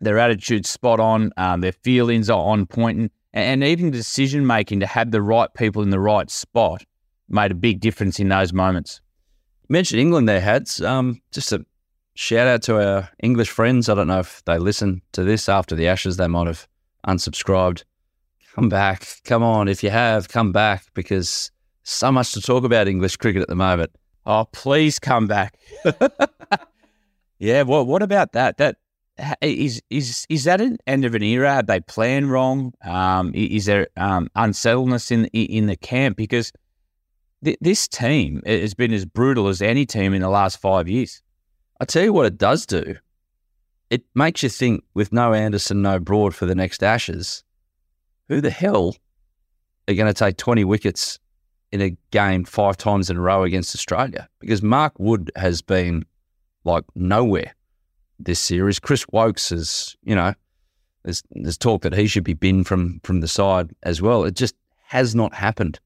their 0.00 0.18
attitude's 0.18 0.70
spot 0.70 1.00
on, 1.00 1.32
um, 1.36 1.60
their 1.60 1.72
feelings 1.72 2.30
are 2.30 2.40
on 2.40 2.66
point, 2.66 2.98
and, 2.98 3.10
and 3.34 3.64
even 3.64 3.90
decision 3.90 4.46
making 4.46 4.80
to 4.80 4.86
have 4.86 5.10
the 5.10 5.20
right 5.20 5.52
people 5.54 5.82
in 5.82 5.90
the 5.90 6.00
right 6.00 6.30
spot 6.30 6.84
made 7.28 7.50
a 7.50 7.54
big 7.54 7.80
difference 7.80 8.20
in 8.20 8.28
those 8.28 8.52
moments. 8.52 9.00
You 9.68 9.72
mentioned 9.72 10.00
England 10.00 10.28
there, 10.28 10.40
Hads. 10.40 10.80
Um, 10.80 11.20
just 11.32 11.52
a 11.52 11.66
shout 12.14 12.46
out 12.46 12.62
to 12.62 12.80
our 12.80 13.10
English 13.22 13.50
friends. 13.50 13.88
I 13.88 13.94
don't 13.94 14.06
know 14.06 14.20
if 14.20 14.42
they 14.44 14.58
listen 14.58 15.02
to 15.12 15.24
this 15.24 15.48
after 15.48 15.74
the 15.74 15.88
Ashes. 15.88 16.16
They 16.16 16.28
might 16.28 16.46
have 16.46 16.68
unsubscribed. 17.08 17.82
Come 18.54 18.68
back. 18.68 19.04
Come 19.24 19.42
on. 19.42 19.66
If 19.66 19.82
you 19.82 19.90
have, 19.90 20.28
come 20.28 20.52
back 20.52 20.84
because 20.94 21.50
so 21.82 22.12
much 22.12 22.32
to 22.34 22.40
talk 22.40 22.62
about 22.62 22.86
English 22.86 23.16
cricket 23.16 23.42
at 23.42 23.48
the 23.48 23.56
moment. 23.56 23.90
Oh, 24.26 24.46
please 24.52 25.00
come 25.00 25.26
back. 25.26 25.58
yeah, 27.38 27.62
well, 27.62 27.84
what 27.84 28.00
about 28.00 28.32
that? 28.32 28.58
That 28.58 28.76
is 29.40 29.80
is 29.90 30.26
is 30.28 30.44
that 30.44 30.60
an 30.60 30.78
end 30.86 31.04
of 31.04 31.14
an 31.14 31.22
era? 31.22 31.54
Have 31.54 31.66
they 31.66 31.80
planned 31.80 32.30
wrong? 32.30 32.72
Um, 32.84 33.32
is 33.34 33.66
there 33.66 33.88
um, 33.96 34.28
unsettledness 34.34 35.10
in 35.10 35.26
in 35.26 35.66
the 35.66 35.76
camp? 35.76 36.16
Because 36.16 36.52
th- 37.44 37.58
this 37.60 37.86
team 37.86 38.42
has 38.44 38.74
been 38.74 38.92
as 38.92 39.04
brutal 39.04 39.48
as 39.48 39.62
any 39.62 39.86
team 39.86 40.14
in 40.14 40.22
the 40.22 40.28
last 40.28 40.58
five 40.58 40.88
years. 40.88 41.22
I 41.80 41.84
tell 41.84 42.02
you 42.02 42.12
what, 42.12 42.26
it 42.26 42.38
does 42.38 42.66
do. 42.66 42.96
It 43.90 44.02
makes 44.14 44.42
you 44.42 44.48
think. 44.48 44.84
With 44.94 45.12
no 45.12 45.32
Anderson, 45.32 45.82
no 45.82 45.98
Broad 45.98 46.34
for 46.34 46.46
the 46.46 46.54
next 46.54 46.82
Ashes, 46.82 47.44
who 48.28 48.40
the 48.40 48.50
hell 48.50 48.96
are 49.88 49.94
going 49.94 50.12
to 50.12 50.14
take 50.14 50.36
twenty 50.36 50.64
wickets 50.64 51.20
in 51.70 51.80
a 51.80 51.96
game 52.10 52.44
five 52.44 52.76
times 52.76 53.10
in 53.10 53.16
a 53.16 53.20
row 53.20 53.44
against 53.44 53.74
Australia? 53.74 54.28
Because 54.40 54.62
Mark 54.62 54.94
Wood 54.98 55.30
has 55.36 55.62
been 55.62 56.04
like 56.64 56.84
nowhere 56.94 57.54
this 58.24 58.40
series. 58.40 58.78
Chris 58.78 59.04
Woakes 59.12 59.52
is, 59.52 59.96
you 60.04 60.14
know, 60.14 60.34
there's 61.04 61.22
there's 61.32 61.58
talk 61.58 61.82
that 61.82 61.94
he 61.94 62.06
should 62.06 62.24
be 62.24 62.34
binned 62.34 62.66
from 62.66 63.00
from 63.04 63.20
the 63.20 63.28
side 63.28 63.70
as 63.82 64.02
well. 64.02 64.24
It 64.24 64.34
just 64.34 64.54
has 64.86 65.14
not 65.14 65.34
happened 65.34 65.78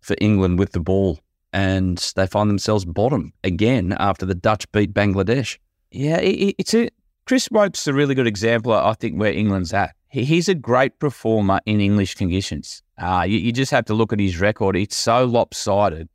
for 0.00 0.16
England 0.20 0.58
with 0.58 0.72
the 0.72 0.80
ball, 0.80 1.20
and 1.52 1.98
they 2.16 2.26
find 2.26 2.48
themselves 2.48 2.84
bottom 2.84 3.32
again 3.44 3.94
after 3.98 4.24
the 4.24 4.34
Dutch 4.34 4.70
beat 4.72 4.94
Bangladesh. 4.94 5.58
Yeah, 5.90 6.18
it, 6.18 6.54
it's 6.58 6.74
a 6.74 6.90
Chris 7.26 7.48
Woakes 7.50 7.86
a 7.86 7.92
really 7.92 8.14
good 8.14 8.26
example. 8.26 8.72
I 8.72 8.94
think 8.94 9.18
where 9.18 9.32
England's 9.32 9.72
at. 9.72 9.94
He, 10.08 10.24
he's 10.24 10.48
a 10.48 10.54
great 10.54 10.98
performer 10.98 11.60
in 11.66 11.80
English 11.80 12.16
conditions. 12.16 12.82
Uh, 12.98 13.24
you, 13.26 13.38
you, 13.38 13.52
just 13.52 13.70
have 13.70 13.84
to 13.86 13.94
look 13.94 14.12
at 14.12 14.18
his 14.18 14.40
record. 14.40 14.76
It's 14.76 14.96
so 14.96 15.24
lopsided 15.24 16.08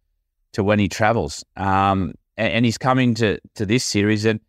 to 0.52 0.64
when 0.64 0.80
he 0.80 0.90
travels, 0.90 1.44
um, 1.56 2.14
and, 2.38 2.54
and 2.54 2.66
he's 2.66 2.78
coming 2.78 3.14
to 3.16 3.40
to 3.56 3.66
this 3.66 3.84
series 3.84 4.26
and 4.26 4.40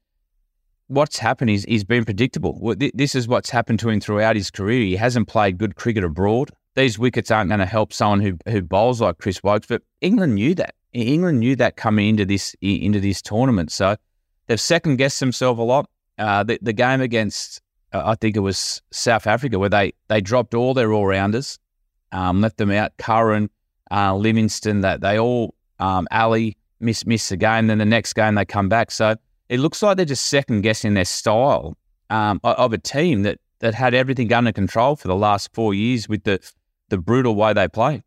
what's 0.89 1.19
happened 1.19 1.51
is 1.51 1.65
he's 1.65 1.85
been 1.85 2.05
predictable. 2.05 2.75
This 2.77 3.15
is 3.15 3.29
what's 3.29 3.51
happened 3.51 3.81
to 3.81 3.89
him 3.89 4.01
throughout 4.01 4.37
his 4.37 4.51
career. 4.51 4.81
He 4.83 4.97
hasn't 4.97 5.29
played 5.29 5.59
good 5.59 5.77
cricket 5.77 6.05
abroad. 6.05 6.51
These 6.75 6.99
wickets 6.99 7.31
aren't 7.31 7.49
going 7.49 7.61
to 7.61 7.67
help 7.67 7.93
someone 7.93 8.21
who 8.21 8.37
who 8.47 8.63
bowls 8.63 9.01
like 9.01 9.19
Chris 9.19 9.43
Woakes, 9.43 9.67
but 9.67 9.83
England 10.01 10.35
knew 10.35 10.55
that. 10.57 10.75
England 10.93 11.41
knew 11.41 11.57
that 11.57 11.77
coming 11.77 12.09
into 12.11 12.25
this 12.25 12.55
into 12.61 13.01
this 13.01 13.23
tournament. 13.23 13.73
So 13.73 13.97
they've 14.47 14.61
second 14.61 14.97
guessed 14.97 15.21
themselves 15.21 15.59
a 15.59 15.63
lot. 15.63 15.89
Uh, 16.19 16.43
the, 16.43 16.59
the 16.63 16.73
game 16.73 17.01
against 17.01 17.61
uh, 17.93 18.03
I 18.05 18.15
think 18.15 18.37
it 18.37 18.41
was 18.41 18.83
South 18.91 19.27
Africa 19.27 19.59
where 19.59 19.69
they 19.69 19.93
they 20.09 20.21
dropped 20.21 20.55
all 20.55 20.75
their 20.75 20.93
all 20.93 21.07
rounders, 21.07 21.59
um, 22.13 22.41
left 22.41 22.59
them 22.59 22.71
out. 22.71 22.97
Curran, 22.99 23.51
uh, 23.91 24.15
Livingstone, 24.15 24.83
that 24.83 25.01
they 25.01 25.19
all 25.19 25.55
um, 25.79 26.07
Ali 26.11 26.57
miss 26.81 27.07
miss 27.07 27.29
the 27.29 27.37
game. 27.37 27.69
Then 27.69 27.79
the 27.79 27.85
next 27.85 28.13
game 28.13 28.35
they 28.35 28.45
come 28.45 28.69
back. 28.69 28.91
So 28.91 29.17
it 29.49 29.61
looks 29.61 29.83
like 29.83 29.97
they're 29.97 30.07
just 30.07 30.27
second 30.27 30.63
guessing 30.63 30.95
their 30.95 31.05
style 31.05 31.77
um, 32.11 32.41
of 32.45 32.73
a 32.73 32.79
team 32.79 33.23
that 33.23 33.39
that 33.61 33.75
had 33.75 33.95
everything 33.95 34.33
under 34.33 34.53
control 34.53 34.97
for 34.97 35.09
the 35.09 35.17
last 35.17 35.53
four 35.55 35.75
years 35.75 36.09
with 36.09 36.25
the 36.25 36.39
the 36.89 36.99
brutal 36.99 37.35
way 37.35 37.53
they 37.53 37.69
play. 37.69 38.03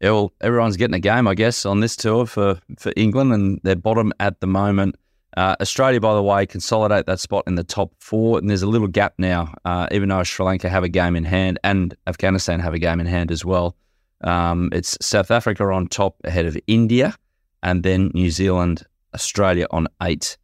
Yeah, 0.00 0.10
well, 0.10 0.32
everyone's 0.40 0.76
getting 0.76 0.94
a 0.94 1.00
game, 1.00 1.26
I 1.26 1.34
guess, 1.34 1.64
on 1.64 1.80
this 1.80 1.96
tour 1.96 2.26
for 2.26 2.60
for 2.78 2.92
England, 2.96 3.32
and 3.32 3.60
they're 3.62 3.76
bottom 3.76 4.12
at 4.20 4.40
the 4.40 4.46
moment. 4.46 4.96
Uh, 5.36 5.54
Australia, 5.60 6.00
by 6.00 6.14
the 6.14 6.22
way, 6.22 6.46
consolidate 6.46 7.04
that 7.06 7.20
spot 7.20 7.44
in 7.46 7.56
the 7.56 7.64
top 7.64 7.92
four, 7.98 8.38
and 8.38 8.48
there's 8.48 8.62
a 8.62 8.66
little 8.66 8.88
gap 8.88 9.14
now. 9.18 9.52
Uh, 9.64 9.86
even 9.90 10.08
though 10.08 10.22
Sri 10.22 10.44
Lanka 10.44 10.68
have 10.68 10.84
a 10.84 10.88
game 10.88 11.16
in 11.16 11.24
hand 11.24 11.58
and 11.62 11.94
Afghanistan 12.06 12.60
have 12.60 12.74
a 12.74 12.78
game 12.78 13.00
in 13.00 13.06
hand 13.06 13.30
as 13.30 13.44
well, 13.44 13.76
um, 14.22 14.70
it's 14.72 14.96
South 15.00 15.30
Africa 15.30 15.64
on 15.64 15.88
top 15.88 16.16
ahead 16.24 16.46
of 16.46 16.56
India, 16.66 17.14
and 17.62 17.82
then 17.82 18.10
New 18.14 18.30
Zealand, 18.30 18.82
Australia 19.14 19.66
on 19.70 19.88
eight 20.02 20.36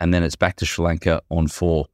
and 0.00 0.12
then 0.14 0.22
it's 0.22 0.36
back 0.36 0.56
to 0.56 0.66
Sri 0.66 0.84
Lanka 0.84 1.22
on 1.30 1.46
four, 1.48 1.86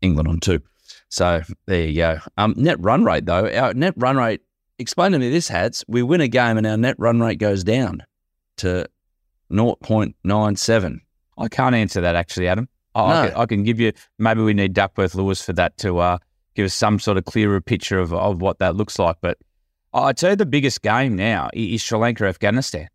England 0.00 0.28
on 0.28 0.40
two. 0.40 0.60
So 1.08 1.42
there 1.66 1.86
you 1.86 1.94
go. 1.96 2.18
Um, 2.38 2.54
net 2.56 2.76
run 2.80 3.04
rate 3.04 3.26
though, 3.26 3.48
our 3.48 3.74
net 3.74 3.94
run 3.96 4.16
rate. 4.16 4.40
Explain 4.78 5.12
to 5.12 5.18
me 5.18 5.30
this, 5.30 5.48
Hads. 5.48 5.84
We 5.86 6.02
win 6.02 6.20
a 6.20 6.28
game 6.28 6.56
and 6.56 6.66
our 6.66 6.76
net 6.76 6.96
run 6.98 7.20
rate 7.20 7.38
goes 7.38 7.62
down 7.62 8.02
to 8.58 8.88
0.97. 9.50 10.98
I 11.38 11.48
can't 11.48 11.74
answer 11.74 12.00
that 12.00 12.14
actually, 12.16 12.48
Adam. 12.48 12.68
I, 12.94 13.00
I, 13.00 13.08
No. 13.24 13.28
can, 13.30 13.40
I 13.40 13.46
can 13.46 13.62
give 13.64 13.80
you. 13.80 13.92
Maybe 14.18 14.42
we 14.42 14.54
need 14.54 14.72
Duckworth 14.74 15.14
Lewis 15.14 15.42
for 15.42 15.52
that 15.54 15.76
to 15.78 15.98
uh, 15.98 16.18
give 16.54 16.66
us 16.66 16.74
some 16.74 16.98
sort 16.98 17.16
of 17.16 17.24
clearer 17.24 17.60
picture 17.60 17.98
of, 17.98 18.12
of 18.12 18.40
what 18.40 18.58
that 18.58 18.76
looks 18.76 18.98
like. 18.98 19.16
But 19.20 19.38
I 19.94 20.12
tell 20.12 20.30
you, 20.30 20.36
the 20.36 20.46
biggest 20.46 20.82
game 20.82 21.16
now 21.16 21.50
is 21.54 21.82
Sri 21.82 21.98
Lanka 21.98 22.26
Afghanistan. 22.26 22.88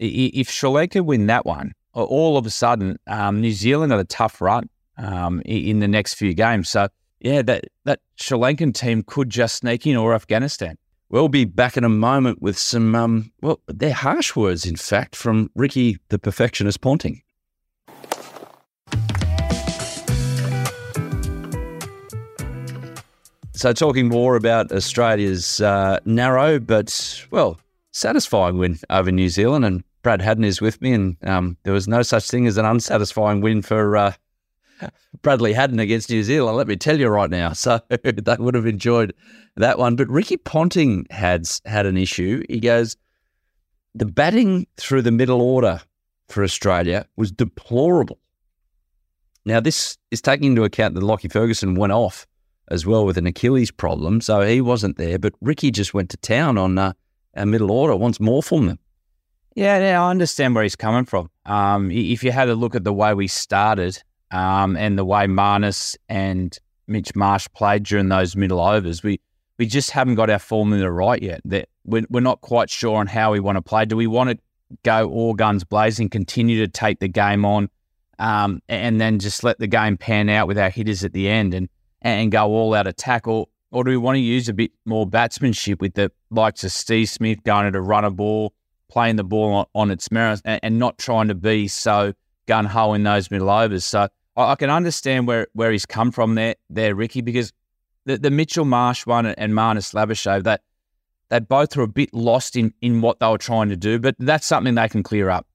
I- 0.00 0.04
i- 0.04 0.30
If 0.34 0.50
Sri 0.50 0.68
Lanka 0.70 1.02
win 1.02 1.26
that 1.26 1.44
one, 1.46 1.72
all 1.92 2.36
of 2.36 2.46
a 2.46 2.50
sudden 2.50 2.98
um, 3.06 3.40
New 3.40 3.52
Zealand 3.52 3.92
had 3.92 4.00
a 4.00 4.04
tough 4.04 4.40
run 4.40 4.68
um, 4.96 5.42
in 5.44 5.80
the 5.80 5.88
next 5.88 6.14
few 6.14 6.34
games. 6.34 6.68
So 6.68 6.88
yeah, 7.20 7.42
that 7.42 7.64
that 7.84 8.00
Sri 8.16 8.38
Lankan 8.38 8.74
team 8.74 9.02
could 9.02 9.30
just 9.30 9.56
sneak 9.56 9.86
in 9.86 9.96
or 9.96 10.14
Afghanistan. 10.14 10.76
We'll 11.10 11.28
be 11.28 11.44
back 11.44 11.76
in 11.76 11.82
a 11.82 11.88
moment 11.88 12.40
with 12.40 12.56
some, 12.56 12.94
um, 12.94 13.32
well, 13.42 13.60
they're 13.66 13.92
harsh 13.92 14.36
words, 14.36 14.64
in 14.64 14.76
fact, 14.76 15.16
from 15.16 15.50
Ricky 15.56 15.98
the 16.08 16.20
Perfectionist 16.20 16.80
Ponting. 16.80 17.22
So, 23.54 23.72
talking 23.72 24.08
more 24.08 24.36
about 24.36 24.70
Australia's 24.70 25.60
uh, 25.60 25.98
narrow 26.04 26.60
but, 26.60 27.26
well, 27.32 27.58
satisfying 27.90 28.56
win 28.56 28.78
over 28.88 29.10
New 29.10 29.28
Zealand. 29.28 29.64
And 29.64 29.82
Brad 30.02 30.22
Haddin 30.22 30.44
is 30.44 30.60
with 30.60 30.80
me, 30.80 30.92
and 30.92 31.16
um, 31.24 31.56
there 31.62 31.72
was 31.72 31.86
no 31.86 32.02
such 32.02 32.30
thing 32.30 32.46
as 32.46 32.56
an 32.56 32.64
unsatisfying 32.64 33.40
win 33.40 33.62
for 33.62 33.96
uh, 33.96 34.12
Bradley 35.22 35.52
Haddin 35.52 35.80
against 35.80 36.10
New 36.10 36.22
Zealand, 36.22 36.56
let 36.56 36.66
me 36.66 36.76
tell 36.76 36.98
you 36.98 37.08
right 37.08 37.30
now. 37.30 37.52
So, 37.52 37.80
they 37.88 38.36
would 38.38 38.54
have 38.54 38.66
enjoyed 38.66 39.14
that 39.56 39.78
one. 39.78 39.96
But 39.96 40.08
Ricky 40.08 40.36
Ponting 40.36 41.06
had, 41.10 41.48
had 41.64 41.86
an 41.86 41.96
issue. 41.96 42.42
He 42.48 42.60
goes, 42.60 42.96
the 43.94 44.06
batting 44.06 44.66
through 44.76 45.02
the 45.02 45.10
middle 45.10 45.42
order 45.42 45.80
for 46.28 46.44
Australia 46.44 47.06
was 47.16 47.32
deplorable. 47.32 48.18
Now, 49.44 49.60
this 49.60 49.98
is 50.10 50.20
taking 50.20 50.50
into 50.50 50.64
account 50.64 50.94
that 50.94 51.02
Lockie 51.02 51.28
Ferguson 51.28 51.74
went 51.74 51.92
off 51.92 52.26
as 52.68 52.86
well 52.86 53.04
with 53.04 53.18
an 53.18 53.26
Achilles 53.26 53.70
problem, 53.70 54.20
so 54.20 54.42
he 54.42 54.60
wasn't 54.60 54.96
there. 54.96 55.18
But 55.18 55.34
Ricky 55.40 55.70
just 55.70 55.92
went 55.92 56.10
to 56.10 56.16
town 56.18 56.56
on 56.56 56.78
uh, 56.78 56.92
our 57.36 57.46
middle 57.46 57.70
order, 57.70 57.96
wants 57.96 58.20
more 58.20 58.42
from 58.42 58.66
them. 58.66 58.78
Yeah, 59.54 59.78
yeah, 59.78 60.02
I 60.02 60.10
understand 60.10 60.54
where 60.54 60.62
he's 60.62 60.76
coming 60.76 61.04
from. 61.04 61.30
Um, 61.44 61.90
if 61.90 62.22
you 62.22 62.30
had 62.30 62.48
a 62.48 62.54
look 62.54 62.74
at 62.74 62.84
the 62.84 62.92
way 62.92 63.14
we 63.14 63.26
started 63.26 64.00
um, 64.30 64.76
and 64.76 64.96
the 64.96 65.04
way 65.04 65.26
Marnus 65.26 65.96
and 66.08 66.56
Mitch 66.86 67.14
Marsh 67.16 67.48
played 67.54 67.82
during 67.82 68.08
those 68.08 68.36
middle 68.36 68.60
overs, 68.60 69.02
we 69.02 69.20
we 69.58 69.66
just 69.66 69.90
haven't 69.90 70.14
got 70.14 70.30
our 70.30 70.38
formula 70.38 70.90
right 70.90 71.22
yet. 71.22 71.42
That 71.44 71.68
we're, 71.84 72.06
we're 72.08 72.20
not 72.20 72.40
quite 72.40 72.70
sure 72.70 72.96
on 72.96 73.06
how 73.06 73.32
we 73.32 73.40
want 73.40 73.56
to 73.56 73.62
play. 73.62 73.84
Do 73.84 73.96
we 73.96 74.06
want 74.06 74.30
to 74.30 74.38
go 74.84 75.10
all 75.10 75.34
guns 75.34 75.64
blazing, 75.64 76.08
continue 76.08 76.64
to 76.64 76.68
take 76.68 77.00
the 77.00 77.08
game 77.08 77.44
on, 77.44 77.68
um, 78.18 78.62
and 78.68 79.00
then 79.00 79.18
just 79.18 79.42
let 79.42 79.58
the 79.58 79.66
game 79.66 79.96
pan 79.96 80.28
out 80.28 80.46
with 80.46 80.58
our 80.58 80.70
hitters 80.70 81.04
at 81.04 81.12
the 81.12 81.28
end 81.28 81.54
and 81.54 81.68
and 82.02 82.32
go 82.32 82.46
all 82.46 82.72
out 82.72 82.86
attack, 82.86 83.26
or 83.26 83.48
or 83.72 83.82
do 83.82 83.90
we 83.90 83.96
want 83.96 84.14
to 84.14 84.20
use 84.20 84.48
a 84.48 84.54
bit 84.54 84.70
more 84.84 85.06
batsmanship 85.06 85.80
with 85.80 85.94
the 85.94 86.10
likes 86.30 86.62
of 86.62 86.72
Steve 86.72 87.08
Smith 87.08 87.42
going 87.42 87.72
run 87.72 88.04
a 88.04 88.10
ball? 88.10 88.54
Playing 88.90 89.16
the 89.16 89.24
ball 89.24 89.52
on, 89.52 89.66
on 89.74 89.90
its 89.90 90.10
merits 90.10 90.42
and, 90.44 90.60
and 90.62 90.78
not 90.78 90.98
trying 90.98 91.28
to 91.28 91.34
be 91.34 91.68
so 91.68 92.12
gun 92.46 92.66
ho 92.66 92.92
in 92.94 93.04
those 93.04 93.30
middle 93.30 93.48
overs. 93.50 93.84
So 93.84 94.08
I, 94.36 94.42
I 94.52 94.54
can 94.56 94.70
understand 94.70 95.26
where, 95.26 95.46
where 95.52 95.72
he's 95.72 95.86
come 95.86 96.10
from 96.10 96.34
there, 96.34 96.56
there, 96.68 96.94
Ricky, 96.94 97.20
because 97.20 97.52
the, 98.04 98.18
the 98.18 98.30
Mitchell 98.30 98.64
Marsh 98.64 99.06
one 99.06 99.26
and 99.26 99.52
Marnus 99.52 99.94
Labuschagne, 99.94 100.42
that 100.44 100.62
they 101.28 101.38
both 101.38 101.76
were 101.76 101.84
a 101.84 101.88
bit 101.88 102.12
lost 102.12 102.56
in, 102.56 102.74
in 102.82 103.00
what 103.00 103.20
they 103.20 103.28
were 103.28 103.38
trying 103.38 103.68
to 103.68 103.76
do, 103.76 103.98
but 103.98 104.16
that's 104.18 104.46
something 104.46 104.74
they 104.74 104.88
can 104.88 105.02
clear 105.02 105.30
up. 105.30 105.46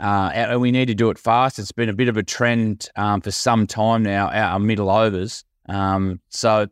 Uh, 0.00 0.30
and 0.32 0.60
we 0.60 0.70
need 0.70 0.86
to 0.86 0.94
do 0.94 1.10
it 1.10 1.18
fast. 1.18 1.58
It's 1.58 1.70
been 1.70 1.90
a 1.90 1.92
bit 1.92 2.08
of 2.08 2.16
a 2.16 2.22
trend 2.22 2.88
um, 2.96 3.20
for 3.20 3.30
some 3.30 3.66
time 3.66 4.02
now, 4.02 4.28
our 4.30 4.58
middle 4.58 4.90
overs. 4.90 5.44
Um, 5.68 6.18
so, 6.30 6.66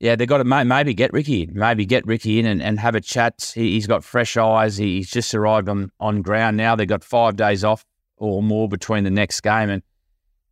yeah, 0.00 0.16
they've 0.16 0.26
got 0.26 0.38
to 0.38 0.44
maybe 0.44 0.94
get 0.94 1.12
Ricky 1.12 1.42
in, 1.42 1.52
maybe 1.52 1.84
get 1.84 2.06
Ricky 2.06 2.38
in 2.38 2.46
and, 2.46 2.62
and 2.62 2.80
have 2.80 2.94
a 2.94 3.02
chat. 3.02 3.52
He, 3.54 3.72
he's 3.72 3.86
got 3.86 4.02
fresh 4.02 4.34
eyes. 4.38 4.78
He, 4.78 4.96
he's 4.96 5.10
just 5.10 5.34
arrived 5.34 5.68
on, 5.68 5.92
on 6.00 6.22
ground 6.22 6.56
now. 6.56 6.74
They've 6.74 6.88
got 6.88 7.04
five 7.04 7.36
days 7.36 7.64
off 7.64 7.84
or 8.16 8.42
more 8.42 8.66
between 8.66 9.04
the 9.04 9.10
next 9.10 9.40
game 9.42 9.70
and 9.70 9.82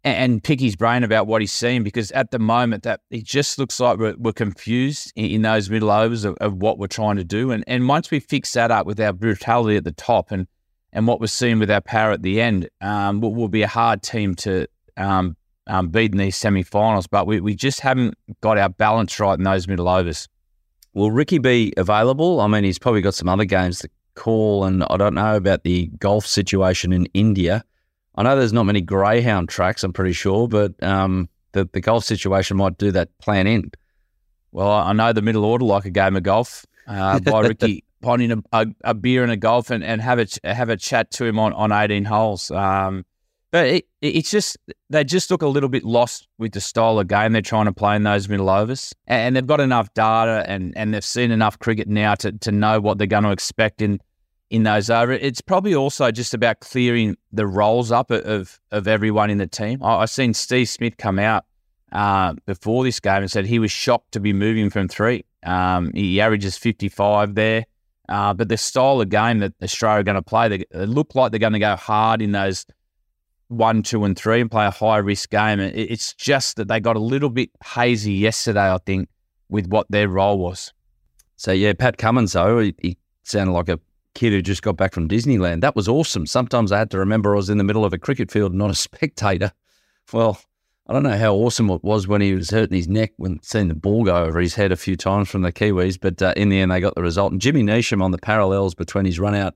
and 0.04 0.42
pick 0.42 0.60
his 0.60 0.76
brain 0.76 1.02
about 1.02 1.26
what 1.26 1.42
he's 1.42 1.52
seen 1.52 1.82
because 1.82 2.12
at 2.12 2.30
the 2.30 2.38
moment 2.38 2.84
that 2.84 3.00
it 3.10 3.24
just 3.24 3.58
looks 3.58 3.80
like 3.80 3.98
we're, 3.98 4.14
we're 4.16 4.32
confused 4.32 5.12
in, 5.16 5.24
in 5.24 5.42
those 5.42 5.68
middle 5.68 5.90
overs 5.90 6.24
of, 6.24 6.36
of 6.36 6.54
what 6.54 6.78
we're 6.78 6.86
trying 6.86 7.16
to 7.16 7.24
do. 7.24 7.50
And 7.50 7.64
and 7.66 7.88
once 7.88 8.10
we 8.10 8.20
fix 8.20 8.52
that 8.52 8.70
up 8.70 8.86
with 8.86 9.00
our 9.00 9.12
brutality 9.12 9.76
at 9.76 9.84
the 9.84 9.92
top 9.92 10.30
and 10.30 10.46
and 10.92 11.06
what 11.06 11.20
we're 11.20 11.26
seeing 11.26 11.58
with 11.58 11.70
our 11.70 11.80
power 11.80 12.12
at 12.12 12.22
the 12.22 12.40
end, 12.40 12.68
um, 12.80 13.20
will, 13.20 13.34
will 13.34 13.48
be 13.48 13.62
a 13.62 13.68
hard 13.68 14.02
team 14.02 14.34
to 14.36 14.66
um, 14.96 15.36
um, 15.68 15.88
beat 15.88 16.12
in 16.12 16.18
these 16.18 16.36
semi-finals. 16.36 17.06
But 17.06 17.26
we, 17.26 17.40
we 17.40 17.54
just 17.54 17.80
haven't 17.80 18.14
got 18.40 18.58
our 18.58 18.68
balance 18.68 19.18
right 19.20 19.38
in 19.38 19.44
those 19.44 19.68
middle 19.68 19.88
overs. 19.88 20.28
Will 20.94 21.10
Ricky 21.10 21.38
be 21.38 21.72
available? 21.76 22.40
I 22.40 22.46
mean, 22.48 22.64
he's 22.64 22.78
probably 22.78 23.00
got 23.00 23.14
some 23.14 23.28
other 23.28 23.44
games 23.44 23.80
to 23.80 23.90
call, 24.14 24.64
and 24.64 24.84
I 24.90 24.96
don't 24.96 25.14
know 25.14 25.36
about 25.36 25.62
the 25.62 25.86
golf 25.98 26.26
situation 26.26 26.92
in 26.92 27.06
India. 27.14 27.62
I 28.16 28.24
know 28.24 28.36
there's 28.36 28.52
not 28.52 28.64
many 28.64 28.80
greyhound 28.80 29.48
tracks, 29.48 29.84
I'm 29.84 29.92
pretty 29.92 30.12
sure, 30.12 30.48
but 30.48 30.74
um, 30.82 31.28
the, 31.52 31.68
the 31.72 31.80
golf 31.80 32.04
situation 32.04 32.56
might 32.56 32.76
do 32.78 32.90
that 32.90 33.16
plan 33.18 33.46
in. 33.46 33.70
Well, 34.50 34.70
I 34.70 34.92
know 34.92 35.12
the 35.12 35.22
middle 35.22 35.44
order 35.44 35.64
like 35.64 35.84
a 35.84 35.90
game 35.90 36.16
of 36.16 36.24
golf. 36.24 36.66
Uh, 36.86 37.20
by 37.20 37.40
Ricky 37.46 37.84
Ponting 38.00 38.30
a, 38.30 38.42
a, 38.52 38.66
a 38.84 38.94
beer 38.94 39.24
and 39.24 39.32
a 39.32 39.36
golf 39.36 39.70
and, 39.70 39.82
and 39.82 40.00
have 40.00 40.20
a 40.20 40.26
have 40.44 40.68
a 40.68 40.76
chat 40.76 41.10
to 41.12 41.24
him 41.24 41.38
on, 41.38 41.52
on 41.52 41.72
18 41.72 42.04
holes. 42.04 42.48
Um, 42.50 43.04
it, 43.52 43.86
it- 44.00 44.16
it's 44.16 44.30
just 44.30 44.56
they 44.90 45.04
just 45.04 45.30
look 45.30 45.42
a 45.42 45.46
little 45.46 45.68
bit 45.68 45.84
lost 45.84 46.28
with 46.38 46.52
the 46.52 46.60
style 46.60 46.98
of 46.98 47.08
game 47.08 47.32
they're 47.32 47.42
trying 47.42 47.64
to 47.66 47.72
play 47.72 47.96
in 47.96 48.02
those 48.04 48.28
middle 48.28 48.48
overs, 48.48 48.94
and, 49.06 49.34
they've 49.34 49.46
got 49.46 49.60
enough 49.60 49.92
data 49.94 50.44
and, 50.46 50.76
and 50.76 50.94
they've 50.94 51.04
seen 51.04 51.30
enough 51.30 51.58
cricket 51.58 51.88
now 51.88 52.14
to, 52.16 52.32
to 52.32 52.52
know 52.52 52.80
what 52.80 52.98
they're 52.98 53.06
going 53.06 53.24
to 53.24 53.30
expect 53.32 53.82
in 53.82 54.00
in 54.50 54.62
those 54.62 54.88
over. 54.88 55.12
It's 55.12 55.40
probably 55.42 55.74
also 55.74 56.10
just 56.10 56.32
about 56.32 56.60
clearing 56.60 57.16
the 57.32 57.46
roles 57.46 57.90
up 57.92 58.10
of 58.10 58.58
of 58.70 58.86
everyone 58.88 59.30
in 59.30 59.38
the 59.38 59.46
team. 59.46 59.82
I, 59.82 59.96
I've 59.96 60.10
seen 60.10 60.34
Steve 60.34 60.68
Smith 60.68 60.96
come 60.96 61.18
out 61.18 61.44
uh, 61.92 62.34
before 62.46 62.84
this 62.84 63.00
game 63.00 63.22
and 63.22 63.30
said 63.30 63.46
he 63.46 63.58
was 63.58 63.70
shocked 63.72 64.12
to 64.12 64.20
be 64.20 64.32
moving 64.32 64.70
from 64.70 64.88
three. 64.88 65.24
Um, 65.44 65.92
he 65.94 66.20
averages 66.20 66.56
55 66.58 67.34
there. 67.34 67.64
Uh, 68.08 68.32
but 68.32 68.48
the 68.48 68.56
style 68.56 69.00
of 69.02 69.08
game 69.10 69.38
that 69.40 69.52
Australia 69.62 70.00
are 70.00 70.02
going 70.02 70.14
to 70.14 70.22
play, 70.22 70.48
they, 70.48 70.64
they 70.70 70.86
look 70.86 71.14
like 71.14 71.30
they're 71.30 71.38
going 71.38 71.52
to 71.52 71.58
go 71.58 71.76
hard 71.76 72.22
in 72.22 72.32
those 72.32 72.64
one, 73.48 73.82
two, 73.82 74.04
and 74.04 74.16
three 74.16 74.40
and 74.40 74.50
play 74.50 74.66
a 74.66 74.70
high 74.70 74.98
risk 74.98 75.30
game. 75.30 75.60
It, 75.60 75.74
it's 75.76 76.14
just 76.14 76.56
that 76.56 76.68
they 76.68 76.80
got 76.80 76.96
a 76.96 77.00
little 77.00 77.30
bit 77.30 77.50
hazy 77.64 78.12
yesterday, 78.12 78.72
I 78.72 78.78
think, 78.78 79.08
with 79.48 79.66
what 79.66 79.86
their 79.90 80.08
role 80.08 80.38
was. 80.38 80.72
So, 81.36 81.52
yeah, 81.52 81.72
Pat 81.72 81.98
Cummins, 81.98 82.32
though, 82.32 82.58
he, 82.58 82.74
he 82.80 82.98
sounded 83.22 83.52
like 83.52 83.68
a 83.68 83.80
kid 84.14 84.32
who 84.32 84.42
just 84.42 84.62
got 84.62 84.76
back 84.76 84.92
from 84.92 85.08
Disneyland. 85.08 85.60
That 85.60 85.76
was 85.76 85.88
awesome. 85.88 86.26
Sometimes 86.26 86.72
I 86.72 86.78
had 86.78 86.90
to 86.90 86.98
remember 86.98 87.34
I 87.34 87.36
was 87.36 87.50
in 87.50 87.58
the 87.58 87.64
middle 87.64 87.84
of 87.84 87.92
a 87.92 87.98
cricket 87.98 88.30
field, 88.30 88.54
not 88.54 88.70
a 88.70 88.74
spectator. 88.76 89.52
Well, 90.12 90.40
I 90.88 90.94
don't 90.94 91.02
know 91.02 91.18
how 91.18 91.34
awesome 91.34 91.68
it 91.68 91.84
was 91.84 92.08
when 92.08 92.22
he 92.22 92.34
was 92.34 92.50
hurting 92.50 92.74
his 92.74 92.88
neck 92.88 93.12
when 93.18 93.42
seeing 93.42 93.68
the 93.68 93.74
ball 93.74 94.04
go 94.04 94.24
over 94.24 94.40
his 94.40 94.54
head 94.54 94.72
a 94.72 94.76
few 94.76 94.96
times 94.96 95.28
from 95.28 95.42
the 95.42 95.52
Kiwis, 95.52 95.98
but 96.00 96.22
uh, 96.22 96.32
in 96.34 96.48
the 96.48 96.58
end 96.60 96.72
they 96.72 96.80
got 96.80 96.94
the 96.94 97.02
result. 97.02 97.30
And 97.30 97.40
Jimmy 97.42 97.62
Neesham 97.62 98.02
on 98.02 98.10
the 98.10 98.18
parallels 98.18 98.74
between 98.74 99.04
his 99.04 99.20
run 99.20 99.34
out 99.34 99.54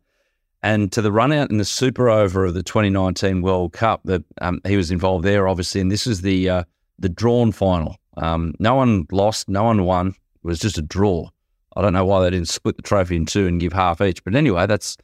and 0.62 0.92
to 0.92 1.02
the 1.02 1.12
run 1.12 1.32
out 1.32 1.50
in 1.50 1.58
the 1.58 1.64
super 1.64 2.08
over 2.08 2.46
of 2.46 2.54
the 2.54 2.62
2019 2.62 3.42
World 3.42 3.72
Cup 3.72 4.00
that 4.04 4.24
um, 4.40 4.60
he 4.66 4.76
was 4.76 4.90
involved 4.90 5.24
there, 5.24 5.48
obviously. 5.48 5.80
And 5.80 5.90
this 5.90 6.06
is 6.06 6.22
the 6.22 6.48
uh, 6.48 6.64
the 6.98 7.08
drawn 7.08 7.52
final. 7.52 7.96
Um, 8.16 8.54
no 8.58 8.74
one 8.74 9.06
lost, 9.10 9.48
no 9.48 9.64
one 9.64 9.84
won. 9.84 10.08
It 10.08 10.46
was 10.46 10.58
just 10.58 10.78
a 10.78 10.82
draw. 10.82 11.28
I 11.76 11.82
don't 11.82 11.94
know 11.94 12.04
why 12.04 12.22
they 12.22 12.30
didn't 12.30 12.48
split 12.48 12.76
the 12.76 12.82
trophy 12.82 13.16
in 13.16 13.26
two 13.26 13.46
and 13.46 13.60
give 13.60 13.72
half 13.72 14.00
each. 14.00 14.22
But 14.22 14.34
anyway, 14.34 14.66
that's 14.66 14.96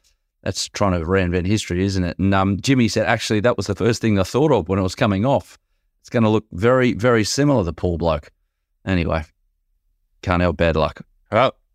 that's 0.43 0.69
trying 0.69 0.99
to 0.99 1.05
reinvent 1.05 1.45
history, 1.45 1.83
isn't 1.83 2.03
it? 2.03 2.17
And 2.17 2.33
um, 2.33 2.61
Jimmy 2.61 2.87
said, 2.87 3.05
actually, 3.07 3.41
that 3.41 3.57
was 3.57 3.67
the 3.67 3.75
first 3.75 4.01
thing 4.01 4.17
I 4.19 4.23
thought 4.23 4.51
of 4.51 4.69
when 4.69 4.79
it 4.79 4.83
was 4.83 4.95
coming 4.95 5.25
off. 5.25 5.57
It's 5.99 6.09
going 6.09 6.23
to 6.23 6.29
look 6.29 6.45
very, 6.53 6.93
very 6.93 7.25
similar 7.25 7.65
to 7.65 7.73
Paul 7.73 7.97
Bloke. 7.97 8.31
Anyway, 8.85 9.25
can't 10.21 10.41
help 10.41 10.55
bad 10.55 10.77
luck. 10.77 11.01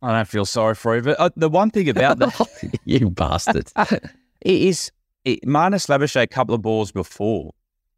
I 0.04 0.12
don't 0.12 0.28
feel 0.28 0.44
sorry 0.44 0.74
for 0.74 0.96
you. 0.96 1.02
But 1.02 1.18
uh, 1.18 1.30
the 1.34 1.48
one 1.48 1.70
thing 1.70 1.88
about 1.88 2.18
that 2.18 2.78
you 2.84 3.08
bastard. 3.08 3.72
it 3.76 4.02
is 4.42 4.92
it, 5.24 5.42
Marnus 5.46 5.86
Labuschagne 5.88 6.22
a 6.22 6.26
couple 6.26 6.54
of 6.54 6.60
balls 6.60 6.92
before 6.92 7.52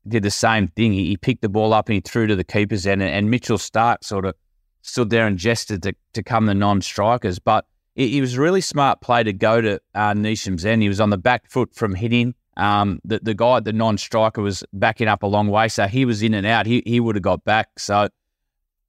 did 0.07 0.23
the 0.23 0.31
same 0.31 0.69
thing. 0.69 0.93
He, 0.93 1.07
he 1.07 1.17
picked 1.17 1.43
the 1.43 1.49
ball 1.49 1.73
up 1.73 1.89
and 1.89 1.95
he 1.95 2.01
threw 2.01 2.29
to 2.29 2.37
the 2.37 2.45
keeper's 2.45 2.87
end, 2.87 3.03
and, 3.03 3.11
and 3.11 3.31
Mitchell 3.31 3.59
Starc 3.59 4.05
sort 4.05 4.25
of 4.25 4.35
stood 4.83 5.11
there 5.11 5.27
and 5.27 5.37
gestured 5.37 5.83
to, 5.83 5.95
to 6.13 6.23
come 6.23 6.47
the 6.47 6.55
non-strikers. 6.55 7.41
But 7.41 7.67
it, 7.97 8.15
it 8.15 8.21
was 8.21 8.35
a 8.35 8.41
really 8.41 8.61
smart 8.61 9.01
play 9.01 9.25
to 9.25 9.33
go 9.33 9.61
to 9.61 9.81
uh, 9.97 10.15
Neesham's 10.15 10.65
end. 10.65 10.83
He 10.83 10.89
was 10.89 11.01
on 11.01 11.11
the 11.11 11.19
back 11.19 11.51
foot 11.51 11.75
from 11.75 11.95
hitting. 11.97 12.37
Um, 12.57 13.01
the, 13.05 13.19
the 13.21 13.35
guy, 13.35 13.59
the 13.61 13.73
non-striker, 13.73 14.41
was 14.41 14.63
backing 14.73 15.09
up 15.09 15.25
a 15.25 15.27
long 15.27 15.49
way, 15.49 15.67
so 15.69 15.89
he 15.89 16.05
was 16.05 16.23
in 16.23 16.35
and 16.35 16.47
out. 16.47 16.67
He, 16.67 16.83
he 16.87 17.01
would 17.01 17.17
have 17.17 17.23
got 17.23 17.45
back. 17.45 17.81
So 17.81 18.09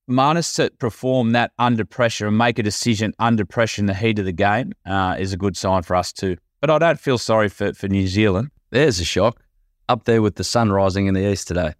Marnus 0.09 0.55
to 0.55 0.71
perform 0.79 1.31
that 1.31 1.51
under 1.59 1.83
pressure 1.85 2.27
and 2.27 2.37
make 2.37 2.59
a 2.59 2.63
decision 2.63 3.13
under 3.19 3.45
pressure 3.45 3.81
in 3.81 3.85
the 3.87 3.93
heat 3.93 4.19
of 4.19 4.25
the 4.25 4.31
game 4.31 4.73
uh, 4.85 5.15
is 5.19 5.33
a 5.33 5.37
good 5.37 5.57
sign 5.57 5.83
for 5.83 5.95
us 5.95 6.13
too. 6.13 6.37
But 6.61 6.69
I 6.69 6.79
don't 6.79 6.99
feel 6.99 7.17
sorry 7.17 7.49
for, 7.49 7.73
for 7.73 7.87
New 7.87 8.07
Zealand. 8.07 8.49
There's 8.69 8.99
a 8.99 9.05
shock. 9.05 9.41
Up 9.89 10.03
there 10.03 10.21
with 10.21 10.35
the 10.35 10.43
sun 10.43 10.71
rising 10.71 11.07
in 11.07 11.13
the 11.13 11.31
east 11.31 11.47
today. 11.47 11.73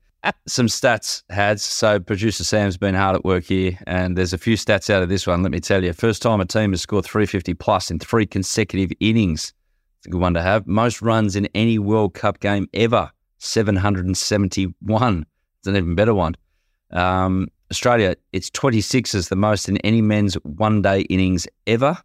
Some 0.47 0.67
stats, 0.67 1.23
Hads. 1.29 1.63
So 1.63 1.99
producer 1.99 2.43
Sam's 2.43 2.77
been 2.77 2.95
hard 2.95 3.15
at 3.15 3.25
work 3.25 3.45
here, 3.45 3.77
and 3.85 4.17
there's 4.17 4.33
a 4.33 4.37
few 4.37 4.55
stats 4.55 4.89
out 4.89 5.03
of 5.03 5.09
this 5.09 5.27
one. 5.27 5.43
Let 5.43 5.51
me 5.51 5.59
tell 5.59 5.83
you. 5.83 5.93
First 5.93 6.21
time 6.21 6.39
a 6.39 6.45
team 6.45 6.71
has 6.71 6.81
scored 6.81 7.05
350 7.05 7.53
plus 7.55 7.91
in 7.91 7.99
three 7.99 8.25
consecutive 8.25 8.95
innings. 8.99 9.53
It's 9.99 10.07
a 10.07 10.09
good 10.09 10.21
one 10.21 10.33
to 10.35 10.41
have. 10.41 10.67
Most 10.67 11.01
runs 11.01 11.35
in 11.35 11.47
any 11.53 11.79
World 11.79 12.13
Cup 12.13 12.39
game 12.39 12.67
ever, 12.73 13.11
771. 13.39 15.25
It's 15.59 15.67
an 15.67 15.75
even 15.75 15.95
better 15.95 16.13
one. 16.13 16.35
Um, 16.91 17.49
Australia, 17.71 18.15
it's 18.31 18.49
26 18.49 19.13
is 19.13 19.29
the 19.29 19.35
most 19.35 19.67
in 19.67 19.77
any 19.77 20.01
men's 20.01 20.35
one 20.35 20.81
day 20.81 21.01
innings 21.01 21.47
ever. 21.65 21.97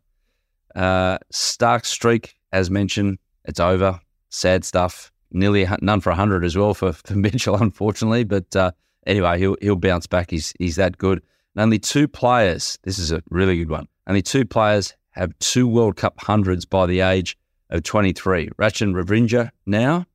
Uh, 0.75 1.19
Starc 1.33 1.85
streak, 1.85 2.35
as 2.53 2.71
mentioned, 2.71 3.19
it's 3.45 3.61
over. 3.61 4.01
Sad 4.31 4.65
stuff. 4.65 5.13
Nearly 5.31 5.67
none 5.81 6.01
for 6.01 6.11
100 6.11 6.45
as 6.45 6.57
well 6.57 6.75
for, 6.75 6.93
for 7.05 7.15
Mitchell, 7.15 7.57
unfortunately. 7.57 8.25
But 8.25 8.55
uh, 8.57 8.73
anyway, 9.07 9.39
he'll, 9.39 9.57
he'll 9.61 9.77
bounce 9.77 10.07
back. 10.07 10.31
He's, 10.31 10.53
he's 10.59 10.77
that 10.77 10.99
good. 10.99 11.23
And 11.55 11.63
only 11.63 11.79
two 11.79 12.09
players, 12.09 12.79
this 12.83 12.99
is 12.99 13.13
a 13.13 13.23
really 13.31 13.59
good 13.59 13.71
one, 13.71 13.87
only 14.07 14.23
two 14.23 14.45
players 14.45 14.95
have 15.11 15.39
two 15.39 15.69
World 15.69 15.97
Cup 15.97 16.19
hundreds 16.21 16.65
by 16.65 16.87
the 16.87 17.01
age 17.01 17.37
of 17.71 17.83
23. 17.83 18.49
Rachin 18.59 18.95
Ravindra 18.95 19.51
now, 19.67 20.07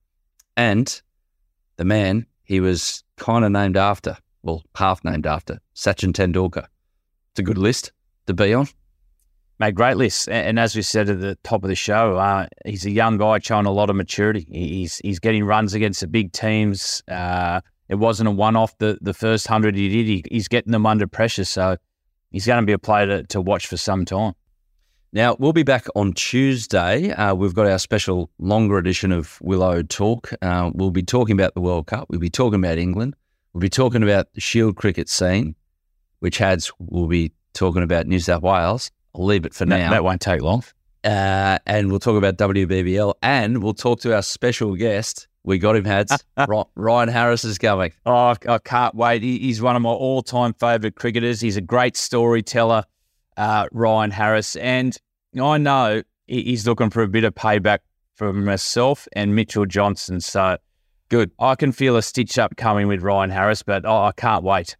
and 0.55 1.01
the 1.77 1.85
man 1.85 2.25
he 2.43 2.59
was 2.59 3.03
kind 3.17 3.45
of 3.45 3.51
named 3.51 3.77
after, 3.77 4.17
well, 4.47 4.63
half 4.75 5.03
named 5.03 5.27
after, 5.27 5.59
Sachin 5.75 6.13
Tendulkar. 6.13 6.67
It's 7.31 7.39
a 7.39 7.43
good 7.43 7.57
list 7.57 7.91
to 8.25 8.33
be 8.33 8.53
on. 8.53 8.67
Mate, 9.59 9.75
great 9.75 9.97
list. 9.97 10.29
And 10.29 10.59
as 10.59 10.75
we 10.75 10.83
said 10.83 11.09
at 11.09 11.19
the 11.19 11.35
top 11.43 11.63
of 11.63 11.67
the 11.67 11.75
show, 11.75 12.15
uh, 12.15 12.47
he's 12.65 12.85
a 12.85 12.91
young 12.91 13.17
guy 13.17 13.39
showing 13.39 13.65
a 13.65 13.71
lot 13.71 13.89
of 13.89 13.95
maturity. 13.95 14.47
He's 14.49 14.99
he's 14.99 15.19
getting 15.19 15.43
runs 15.43 15.73
against 15.73 15.99
the 15.99 16.07
big 16.07 16.31
teams. 16.31 17.03
Uh, 17.07 17.61
it 17.89 17.95
wasn't 17.95 18.29
a 18.29 18.31
one-off 18.31 18.77
the, 18.77 18.97
the 19.01 19.13
first 19.13 19.49
100 19.49 19.75
he 19.75 19.89
did. 19.89 20.05
He, 20.05 20.23
he's 20.31 20.47
getting 20.47 20.71
them 20.71 20.85
under 20.85 21.07
pressure. 21.07 21.45
So 21.45 21.77
he's 22.31 22.45
going 22.45 22.61
to 22.61 22.65
be 22.65 22.73
a 22.73 22.79
player 22.79 23.05
to, 23.07 23.23
to 23.23 23.41
watch 23.41 23.67
for 23.67 23.77
some 23.77 24.05
time. 24.05 24.33
Now, 25.13 25.35
we'll 25.39 25.53
be 25.53 25.63
back 25.63 25.87
on 25.95 26.13
Tuesday. 26.13 27.11
Uh, 27.11 27.33
we've 27.33 27.55
got 27.55 27.65
our 27.65 27.79
special 27.79 28.29
longer 28.39 28.77
edition 28.77 29.11
of 29.11 29.39
Willow 29.41 29.81
Talk. 29.81 30.31
Uh, 30.41 30.69
we'll 30.73 30.91
be 30.91 31.01
talking 31.01 31.33
about 31.33 31.55
the 31.55 31.61
World 31.61 31.87
Cup. 31.87 32.07
We'll 32.09 32.19
be 32.19 32.29
talking 32.29 32.59
about 32.59 32.77
England. 32.77 33.15
We'll 33.57 33.61
be 33.61 33.69
talking 33.69 34.03
about 34.03 34.31
the 34.33 34.39
Shield 34.39 34.75
cricket 34.75 35.09
scene, 35.09 35.55
which 36.19 36.37
Hads 36.37 36.71
will 36.77 37.07
be 37.07 37.31
talking 37.55 37.81
about 37.81 38.05
New 38.05 38.19
South 38.19 38.43
Wales. 38.43 38.91
I'll 39.15 39.25
leave 39.25 39.47
it 39.47 39.55
for 39.55 39.65
that, 39.65 39.79
now. 39.79 39.89
That 39.89 40.03
won't 40.03 40.21
take 40.21 40.43
long. 40.43 40.63
Uh, 41.03 41.57
and 41.65 41.89
we'll 41.89 41.97
talk 41.97 42.17
about 42.17 42.37
WBBL 42.37 43.15
and 43.23 43.63
we'll 43.63 43.73
talk 43.73 43.99
to 44.01 44.13
our 44.13 44.21
special 44.21 44.75
guest. 44.75 45.27
We 45.43 45.57
got 45.57 45.75
him, 45.75 45.85
Hads. 45.85 46.23
Ryan 46.75 47.09
Harris 47.09 47.43
is 47.45 47.57
coming. 47.57 47.93
Oh, 48.05 48.35
I 48.47 48.59
can't 48.59 48.93
wait. 48.93 49.23
He's 49.23 49.59
one 49.59 49.75
of 49.75 49.81
my 49.81 49.89
all 49.89 50.21
time 50.21 50.53
favourite 50.53 50.93
cricketers. 50.93 51.41
He's 51.41 51.57
a 51.57 51.61
great 51.61 51.97
storyteller 51.97 52.83
uh, 53.37 53.65
Ryan 53.71 54.11
Harris. 54.11 54.55
And 54.57 54.95
I 55.41 55.57
know 55.57 56.03
he's 56.27 56.67
looking 56.67 56.91
for 56.91 57.01
a 57.01 57.07
bit 57.07 57.23
of 57.23 57.33
payback 57.33 57.79
from 58.13 58.45
myself 58.45 59.07
and 59.13 59.35
Mitchell 59.35 59.65
Johnson. 59.65 60.21
So 60.21 60.57
good. 61.09 61.31
I 61.39 61.55
can 61.55 61.71
feel 61.71 61.95
a 61.95 62.01
stitch 62.01 62.37
up 62.37 62.57
coming 62.57 62.87
with 62.87 63.01
Ryan 63.01 63.29
Harris, 63.29 63.63
but 63.63 63.85
oh, 63.85 64.03
I 64.03 64.11
can't 64.11 64.43
wait. 64.43 64.75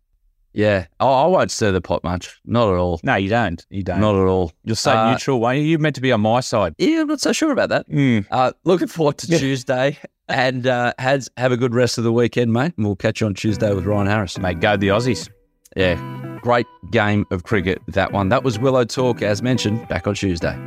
Yeah, 0.54 0.88
oh, 1.00 1.26
I 1.26 1.28
won't 1.28 1.52
stir 1.52 1.72
the 1.72 1.82
pot 1.82 2.04
much. 2.04 2.40
Not 2.44 2.74
at 2.74 2.78
all. 2.78 3.00
No, 3.04 3.16
you 3.16 3.30
don't. 3.30 3.63
You 3.70 3.84
don't. 3.84 4.00
Not 4.00 4.16
at 4.16 4.28
all. 4.28 4.52
You're 4.63 4.76
so 4.76 4.98
uh, 4.98 5.12
neutral, 5.12 5.40
won't 5.40 5.60
you? 5.60 5.66
You're 5.66 5.80
meant 5.80 5.96
to 5.96 6.02
be 6.02 6.12
on 6.12 6.22
my 6.22 6.40
side. 6.40 6.74
Yeah, 6.80 7.02
I'm 7.02 7.08
not 7.08 7.20
so 7.20 7.32
sure 7.32 7.52
about 7.52 7.70
that. 7.70 7.88
Mm. 7.90 8.26
Uh, 8.32 8.54
looking 8.63 8.88
forward 8.88 9.18
to 9.20 9.28
Tuesday. 9.38 9.98
And 10.30 10.68
uh, 10.68 10.94
has, 11.00 11.30
have 11.38 11.54
a 11.54 11.58
good 11.58 11.74
rest 11.74 11.98
of 11.98 12.04
the 12.04 12.12
weekend, 12.12 12.52
mate. 12.52 12.74
And 12.76 12.86
we'll 12.86 12.98
catch 12.98 13.22
you 13.22 13.28
on 13.28 13.34
Tuesday 13.34 13.74
with 13.74 13.86
Ryan 13.86 14.08
Harris. 14.08 14.38
Mate, 14.38 14.60
go 14.60 14.76
the 14.76 14.90
Aussies. 14.90 15.30
Yeah, 15.78 15.96
great 16.42 16.66
game 16.92 17.26
of 17.32 17.44
cricket, 17.44 17.82
that 17.90 18.12
one. 18.12 18.28
That 18.28 18.44
was 18.44 18.60
Willow 18.60 18.84
Talk, 18.84 19.22
as 19.22 19.42
mentioned, 19.42 19.88
back 19.88 20.06
on 20.06 20.16
Tuesday. 20.16 20.58